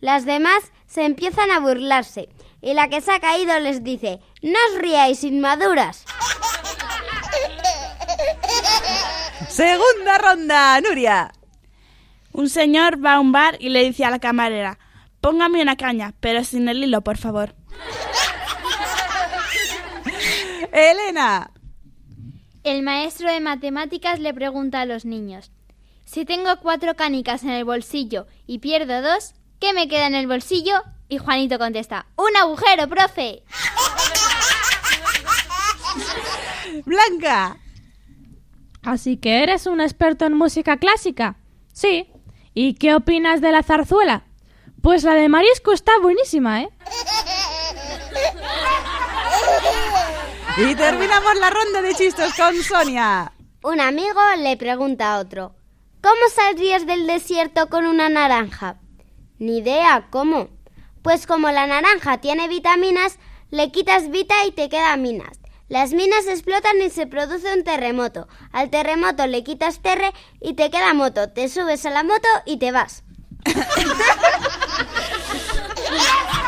Las 0.00 0.24
demás 0.24 0.70
se 0.86 1.04
empiezan 1.04 1.50
a 1.50 1.58
burlarse 1.58 2.28
y 2.62 2.74
la 2.74 2.88
que 2.88 3.00
se 3.00 3.10
ha 3.12 3.18
caído 3.20 3.58
les 3.58 3.82
dice, 3.82 4.20
no 4.42 4.58
os 4.70 4.78
riáis 4.78 5.24
inmaduras. 5.24 6.04
Segunda 9.48 10.18
ronda, 10.18 10.80
Nuria. 10.80 11.32
Un 12.32 12.48
señor 12.48 13.04
va 13.04 13.14
a 13.14 13.20
un 13.20 13.32
bar 13.32 13.56
y 13.60 13.70
le 13.70 13.84
dice 13.84 14.04
a 14.04 14.10
la 14.10 14.18
camarera, 14.18 14.78
póngame 15.20 15.62
una 15.62 15.76
caña, 15.76 16.14
pero 16.20 16.44
sin 16.44 16.68
el 16.68 16.84
hilo, 16.84 17.02
por 17.02 17.18
favor. 17.18 17.54
Elena. 20.72 21.50
El 22.62 22.82
maestro 22.82 23.32
de 23.32 23.40
matemáticas 23.40 24.20
le 24.20 24.34
pregunta 24.34 24.80
a 24.80 24.86
los 24.86 25.04
niños, 25.04 25.50
si 26.04 26.24
tengo 26.24 26.58
cuatro 26.60 26.94
canicas 26.94 27.42
en 27.42 27.50
el 27.50 27.64
bolsillo 27.64 28.26
y 28.46 28.58
pierdo 28.58 29.02
dos, 29.02 29.34
¿qué 29.60 29.72
me 29.72 29.88
queda 29.88 30.06
en 30.06 30.14
el 30.14 30.26
bolsillo? 30.26 30.82
Y 31.08 31.18
Juanito 31.18 31.58
contesta, 31.58 32.06
un 32.16 32.36
agujero, 32.36 32.88
profe. 32.88 33.42
Blanca. 36.84 37.56
Así 38.82 39.16
que 39.16 39.42
eres 39.42 39.66
un 39.66 39.80
experto 39.80 40.24
en 40.24 40.34
música 40.34 40.76
clásica. 40.76 41.36
Sí. 41.72 42.06
¿Y 42.62 42.74
qué 42.74 42.94
opinas 42.94 43.40
de 43.40 43.52
la 43.52 43.62
zarzuela? 43.62 44.24
Pues 44.82 45.02
la 45.02 45.14
de 45.14 45.30
Marisco 45.30 45.72
está 45.72 45.92
buenísima, 46.02 46.60
¿eh? 46.60 46.68
Y 50.58 50.74
terminamos 50.74 51.38
la 51.40 51.48
ronda 51.48 51.80
de 51.80 51.94
chistes 51.94 52.34
con 52.34 52.54
Sonia. 52.62 53.32
Un 53.62 53.80
amigo 53.80 54.20
le 54.36 54.58
pregunta 54.58 55.14
a 55.14 55.20
otro, 55.20 55.54
¿cómo 56.02 56.20
saldrías 56.34 56.84
del 56.84 57.06
desierto 57.06 57.70
con 57.70 57.86
una 57.86 58.10
naranja? 58.10 58.76
Ni 59.38 59.60
idea, 59.60 60.08
¿cómo? 60.10 60.50
Pues 61.00 61.26
como 61.26 61.50
la 61.50 61.66
naranja 61.66 62.18
tiene 62.18 62.46
vitaminas, 62.46 63.18
le 63.50 63.72
quitas 63.72 64.10
vita 64.10 64.34
y 64.44 64.52
te 64.52 64.68
queda 64.68 64.94
minas. 64.98 65.39
Las 65.70 65.92
minas 65.92 66.26
explotan 66.26 66.82
y 66.82 66.90
se 66.90 67.06
produce 67.06 67.54
un 67.54 67.62
terremoto. 67.62 68.26
Al 68.50 68.70
terremoto 68.70 69.28
le 69.28 69.44
quitas 69.44 69.80
terre 69.80 70.12
y 70.40 70.54
te 70.54 70.68
queda 70.68 70.94
moto. 70.94 71.30
Te 71.30 71.48
subes 71.48 71.86
a 71.86 71.90
la 71.90 72.02
moto 72.02 72.26
y 72.44 72.58
te 72.58 72.72
vas. 72.72 73.04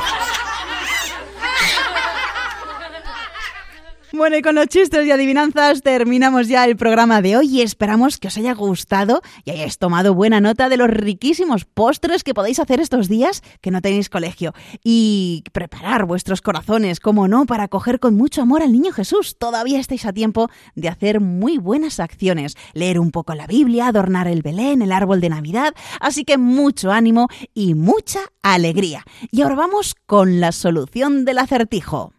Bueno, 4.14 4.36
y 4.36 4.42
con 4.42 4.54
los 4.54 4.66
chistes 4.66 5.06
y 5.06 5.10
adivinanzas 5.10 5.80
terminamos 5.80 6.46
ya 6.46 6.66
el 6.66 6.76
programa 6.76 7.22
de 7.22 7.38
hoy 7.38 7.48
y 7.48 7.62
esperamos 7.62 8.18
que 8.18 8.28
os 8.28 8.36
haya 8.36 8.52
gustado 8.52 9.22
y 9.46 9.52
hayáis 9.52 9.78
tomado 9.78 10.12
buena 10.12 10.38
nota 10.38 10.68
de 10.68 10.76
los 10.76 10.90
riquísimos 10.90 11.64
postres 11.64 12.22
que 12.22 12.34
podéis 12.34 12.58
hacer 12.58 12.78
estos 12.80 13.08
días 13.08 13.42
que 13.62 13.70
no 13.70 13.80
tenéis 13.80 14.10
colegio 14.10 14.52
y 14.84 15.44
preparar 15.52 16.04
vuestros 16.04 16.42
corazones, 16.42 17.00
como 17.00 17.26
no, 17.26 17.46
para 17.46 17.64
acoger 17.64 18.00
con 18.00 18.14
mucho 18.14 18.42
amor 18.42 18.62
al 18.62 18.72
niño 18.72 18.92
Jesús. 18.92 19.38
Todavía 19.38 19.80
estáis 19.80 20.04
a 20.04 20.12
tiempo 20.12 20.50
de 20.74 20.90
hacer 20.90 21.20
muy 21.20 21.56
buenas 21.56 21.98
acciones, 21.98 22.58
leer 22.74 23.00
un 23.00 23.12
poco 23.12 23.34
la 23.34 23.46
Biblia, 23.46 23.86
adornar 23.86 24.28
el 24.28 24.42
Belén, 24.42 24.82
el 24.82 24.92
árbol 24.92 25.22
de 25.22 25.30
Navidad, 25.30 25.74
así 26.00 26.26
que 26.26 26.36
mucho 26.36 26.92
ánimo 26.92 27.28
y 27.54 27.72
mucha 27.72 28.20
alegría. 28.42 29.06
Y 29.30 29.40
ahora 29.40 29.54
vamos 29.54 29.94
con 30.04 30.38
la 30.38 30.52
solución 30.52 31.24
del 31.24 31.38
acertijo. 31.38 32.12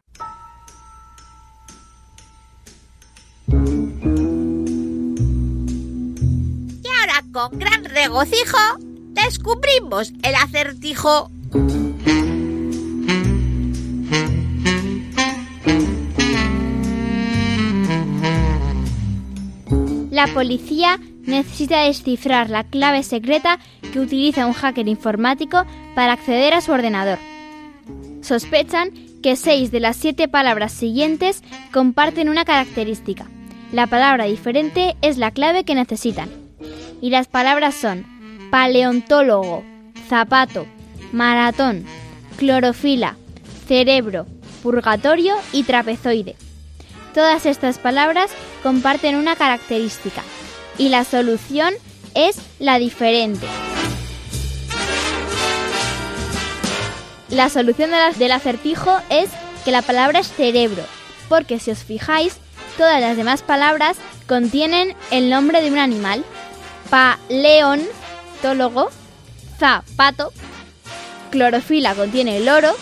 Con 7.33 7.57
gran 7.57 7.83
regocijo 7.83 8.57
descubrimos 8.79 10.13
el 10.21 10.35
acertijo. 10.35 11.31
La 20.11 20.27
policía 20.27 20.99
necesita 21.23 21.81
descifrar 21.81 22.51
la 22.51 22.63
clave 22.63 23.01
secreta 23.01 23.57
que 23.91 23.99
utiliza 23.99 24.45
un 24.45 24.53
hacker 24.53 24.87
informático 24.87 25.65
para 25.95 26.13
acceder 26.13 26.53
a 26.53 26.61
su 26.61 26.71
ordenador. 26.71 27.17
Sospechan 28.21 28.91
que 29.23 29.35
seis 29.35 29.71
de 29.71 29.79
las 29.79 29.97
siete 29.97 30.27
palabras 30.27 30.71
siguientes 30.71 31.41
comparten 31.71 32.29
una 32.29 32.45
característica. 32.45 33.25
La 33.71 33.87
palabra 33.87 34.25
diferente 34.25 34.95
es 35.01 35.17
la 35.17 35.31
clave 35.31 35.63
que 35.63 35.73
necesitan. 35.73 36.42
Y 37.03 37.09
las 37.09 37.27
palabras 37.27 37.75
son 37.75 38.05
paleontólogo, 38.49 39.65
zapato, 40.07 40.65
maratón, 41.11 41.85
clorofila, 42.37 43.17
cerebro, 43.67 44.25
purgatorio 44.61 45.35
y 45.51 45.63
trapezoide. 45.63 46.37
Todas 47.13 47.45
estas 47.45 47.77
palabras 47.77 48.31
comparten 48.63 49.17
una 49.17 49.35
característica 49.35 50.21
y 50.77 50.87
la 50.87 51.03
solución 51.03 51.73
es 52.15 52.37
la 52.59 52.79
diferente. 52.79 53.47
La 57.27 57.49
solución 57.49 57.91
de 57.91 57.97
la- 57.97 58.11
del 58.13 58.31
acertijo 58.31 58.97
es 59.09 59.29
que 59.65 59.71
la 59.71 59.81
palabra 59.81 60.19
es 60.19 60.31
cerebro, 60.31 60.83
porque 61.27 61.59
si 61.59 61.69
os 61.69 61.79
fijáis, 61.79 62.37
todas 62.77 63.01
las 63.01 63.17
demás 63.17 63.41
palabras 63.41 63.97
contienen 64.25 64.95
el 65.11 65.29
nombre 65.29 65.61
de 65.61 65.69
un 65.69 65.79
animal. 65.79 66.23
Paleontólogo, 66.89 68.89
zapato, 69.57 70.31
clorofila 71.31 71.95
contiene 71.95 72.39
loro, 72.39 72.75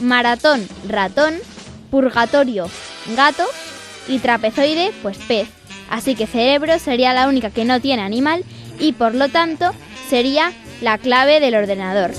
maratón, 0.00 0.66
ratón, 0.88 1.34
purgatorio, 1.90 2.68
gato 3.16 3.44
y 4.08 4.18
trapezoide, 4.18 4.92
pues 5.02 5.18
pez. 5.18 5.48
Así 5.90 6.14
que 6.14 6.26
cerebro 6.26 6.78
sería 6.78 7.12
la 7.12 7.28
única 7.28 7.50
que 7.50 7.64
no 7.64 7.80
tiene 7.80 8.02
animal 8.02 8.44
y 8.78 8.92
por 8.92 9.14
lo 9.14 9.28
tanto 9.28 9.70
sería 10.08 10.52
la 10.80 10.98
clave 10.98 11.40
del 11.40 11.54
ordenador. 11.54 12.12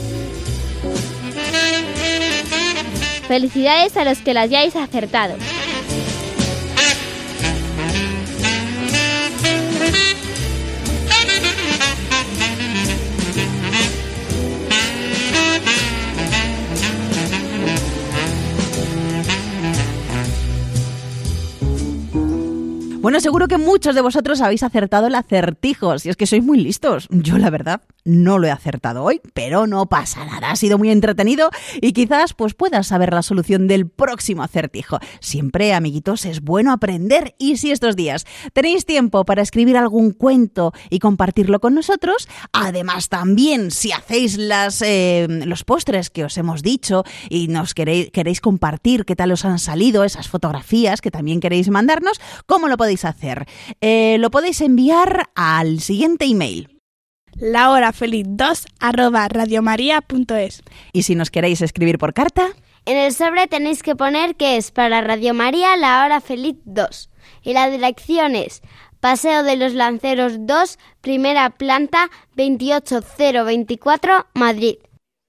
Felicidades 3.28 3.98
a 3.98 4.06
los 4.06 4.20
que 4.20 4.36
las 4.36 4.46
hayáis 4.46 4.76
acertado. 4.76 5.36
Bueno, 23.06 23.20
seguro 23.20 23.48
que 23.48 23.60
muchos 23.60 23.94
de 23.94 24.02
vosotros 24.02 24.42
habéis 24.42 24.64
acertado 24.64 25.06
el 25.06 25.14
acertijo, 25.14 26.00
si 26.00 26.10
es 26.10 26.18
que 26.18 26.26
sois 26.26 26.44
muy 26.44 26.58
listos. 26.58 27.08
Yo, 27.12 27.38
la 27.38 27.52
verdad, 27.52 27.84
no 28.04 28.40
lo 28.40 28.48
he 28.48 28.52
acertado 28.52 29.04
hoy, 29.04 29.22
pero 29.36 29.68
no 29.68 29.86
pasa 29.86 30.26
nada. 30.26 30.50
Ha 30.50 30.56
sido 30.56 30.80
muy 30.80 30.90
entretenido 30.90 31.52
y 31.82 31.94
quizás 31.94 32.34
pues 32.34 32.56
puedas 32.56 32.88
saber 32.88 33.14
la 33.14 33.22
solución 33.22 33.68
del 33.68 33.88
próximo 33.88 34.42
acertijo. 34.42 34.98
Siempre, 35.20 35.76
amiguitos, 35.76 36.26
es 36.26 36.42
bueno 36.42 36.72
aprender 36.72 37.36
y 37.38 37.58
si 37.58 37.70
estos 37.70 37.96
días 37.96 38.26
tenéis 38.54 38.88
tiempo 38.88 39.24
para 39.24 39.44
escribir 39.44 39.78
algún 39.78 40.10
cuento 40.10 40.74
y 40.90 40.98
compartirlo 40.98 41.60
con 41.60 41.76
nosotros, 41.76 42.28
además 42.54 43.10
también 43.10 43.70
si 43.70 43.92
hacéis 43.92 44.36
las, 44.40 44.82
eh, 44.82 45.28
los 45.46 45.64
postres 45.64 46.10
que 46.10 46.26
os 46.26 46.40
hemos 46.40 46.64
dicho 46.64 47.04
y 47.30 47.50
nos 47.50 47.76
queréis, 47.76 48.10
queréis 48.10 48.42
compartir 48.42 49.06
qué 49.06 49.16
tal 49.16 49.32
os 49.32 49.46
han 49.46 49.60
salido 49.60 50.04
esas 50.04 50.28
fotografías 50.28 51.02
que 51.02 51.12
también 51.12 51.40
queréis 51.40 51.70
mandarnos, 51.70 52.20
¿cómo 52.48 52.68
lo 52.68 52.78
podéis 52.78 52.95
hacer? 53.04 53.46
Eh, 53.82 54.18
lo 54.20 54.32
podéis 54.32 54.62
enviar 54.62 55.30
al 55.36 55.82
siguiente 55.82 56.26
email. 56.26 56.80
La 57.34 57.72
hora 57.72 57.92
feliz 57.92 58.26
2 58.30 58.66
arroba 58.80 59.28
radiomaria.es. 59.28 60.64
Y 60.94 61.04
si 61.04 61.16
nos 61.16 61.32
queréis 61.32 61.62
escribir 61.62 61.98
por 61.98 62.14
carta, 62.14 62.48
En 62.86 62.98
el 62.98 63.14
sobre 63.14 63.48
tenéis 63.48 63.82
que 63.82 63.96
poner 63.96 64.36
que 64.36 64.58
es 64.58 64.72
para 64.72 65.02
Radio 65.02 65.34
María 65.34 65.76
la 65.76 66.06
hora 66.06 66.22
feliz 66.22 66.56
2. 66.66 67.10
Y 67.42 67.54
la 67.54 67.70
dirección 67.70 68.36
es 68.36 68.62
Paseo 69.00 69.44
de 69.44 69.56
los 69.56 69.74
Lanceros 69.74 70.34
2, 70.48 70.80
primera 71.02 71.50
planta 71.50 72.10
28024, 72.36 74.28
Madrid. 74.34 74.76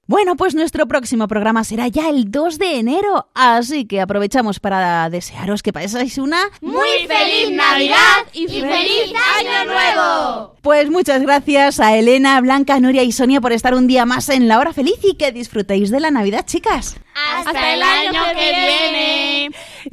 Bueno, 0.09 0.37
pues 0.37 0.55
nuestro 0.55 0.87
próximo 0.87 1.27
programa 1.27 1.65
será 1.65 1.89
ya 1.89 2.09
el 2.09 2.31
2 2.31 2.61
de 2.61 2.79
enero, 2.79 3.29
así 3.35 3.87
que 3.87 4.01
aprovechamos 4.01 4.61
para 4.61 5.11
desearos 5.11 5.65
que 5.65 5.73
paséis 5.73 6.19
una 6.19 6.39
muy 6.61 7.09
feliz 7.09 7.51
Navidad 7.51 8.25
y 8.33 8.47
feliz 8.47 9.13
Año 9.41 9.65
Nuevo. 9.65 10.55
Pues 10.63 10.91
muchas 10.91 11.23
gracias 11.23 11.81
a 11.81 11.97
Elena, 11.97 12.41
Blanca, 12.41 12.79
Nuria 12.79 13.03
y 13.03 13.11
Sonia 13.11 13.41
por 13.41 13.53
estar 13.53 13.75
un 13.75 13.89
día 13.89 14.07
más 14.07 14.29
en 14.29 14.47
la 14.47 14.61
hora 14.61 14.73
feliz 14.73 14.95
y 15.03 15.15
que 15.15 15.33
disfrutéis 15.33 15.91
de 15.91 15.99
la 15.99 16.13
Navidad, 16.13 16.47
chicas. 16.47 16.95
Hasta 17.39 17.75
el 17.75 17.83
año 17.83 18.13
que 18.13 18.41
viene. 18.41 18.66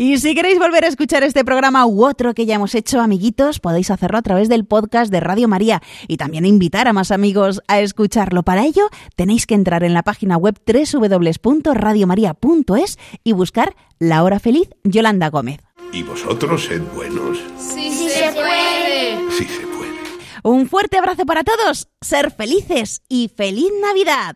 Y 0.04 0.18
si 0.18 0.36
queréis 0.36 0.60
volver 0.60 0.84
a 0.84 0.90
escuchar 0.90 1.24
este 1.24 1.46
programa 1.46 1.86
u 1.86 2.06
otro 2.06 2.34
que 2.34 2.46
ya 2.46 2.56
hemos 2.56 2.76
hecho, 2.76 3.00
amiguitos, 3.00 3.62
podéis 3.62 3.90
hacerlo 3.90 4.18
a 4.18 4.22
través 4.22 4.50
del 4.50 4.66
podcast 4.66 5.10
de 5.10 5.22
Radio 5.22 5.48
María 5.48 5.82
y 6.10 6.18
también 6.18 6.46
invitar 6.46 6.90
a 6.90 6.94
más 6.94 7.10
amigos 7.10 7.62
a 7.70 7.80
escucharlo. 7.80 8.44
Para 8.44 8.66
ello, 8.66 8.90
tenéis 9.16 9.46
que 9.46 9.56
entrar 9.56 9.86
en 9.86 9.94
la 9.94 10.04
página 10.04 10.36
web 10.36 10.60
www.radiomaria.es 10.68 13.00
y 13.24 13.32
buscar 13.32 13.78
La 13.98 14.24
Hora 14.24 14.42
Feliz 14.42 14.68
Yolanda 14.84 15.30
Gómez. 15.30 15.62
¿Y 15.94 16.04
vosotros 16.04 16.66
sed 16.66 16.82
buenos? 16.94 17.38
Sí, 17.58 17.90
sí 17.90 18.10
se 18.10 18.30
puede. 18.34 19.32
Sí 19.32 19.46
se 19.46 19.66
puede. 19.68 19.94
Un 20.44 20.68
fuerte 20.68 20.98
abrazo 20.98 21.26
para 21.26 21.46
todos, 21.46 21.88
ser 22.02 22.32
felices 22.32 23.04
y 23.08 23.32
feliz 23.34 23.72
Navidad. 23.82 24.36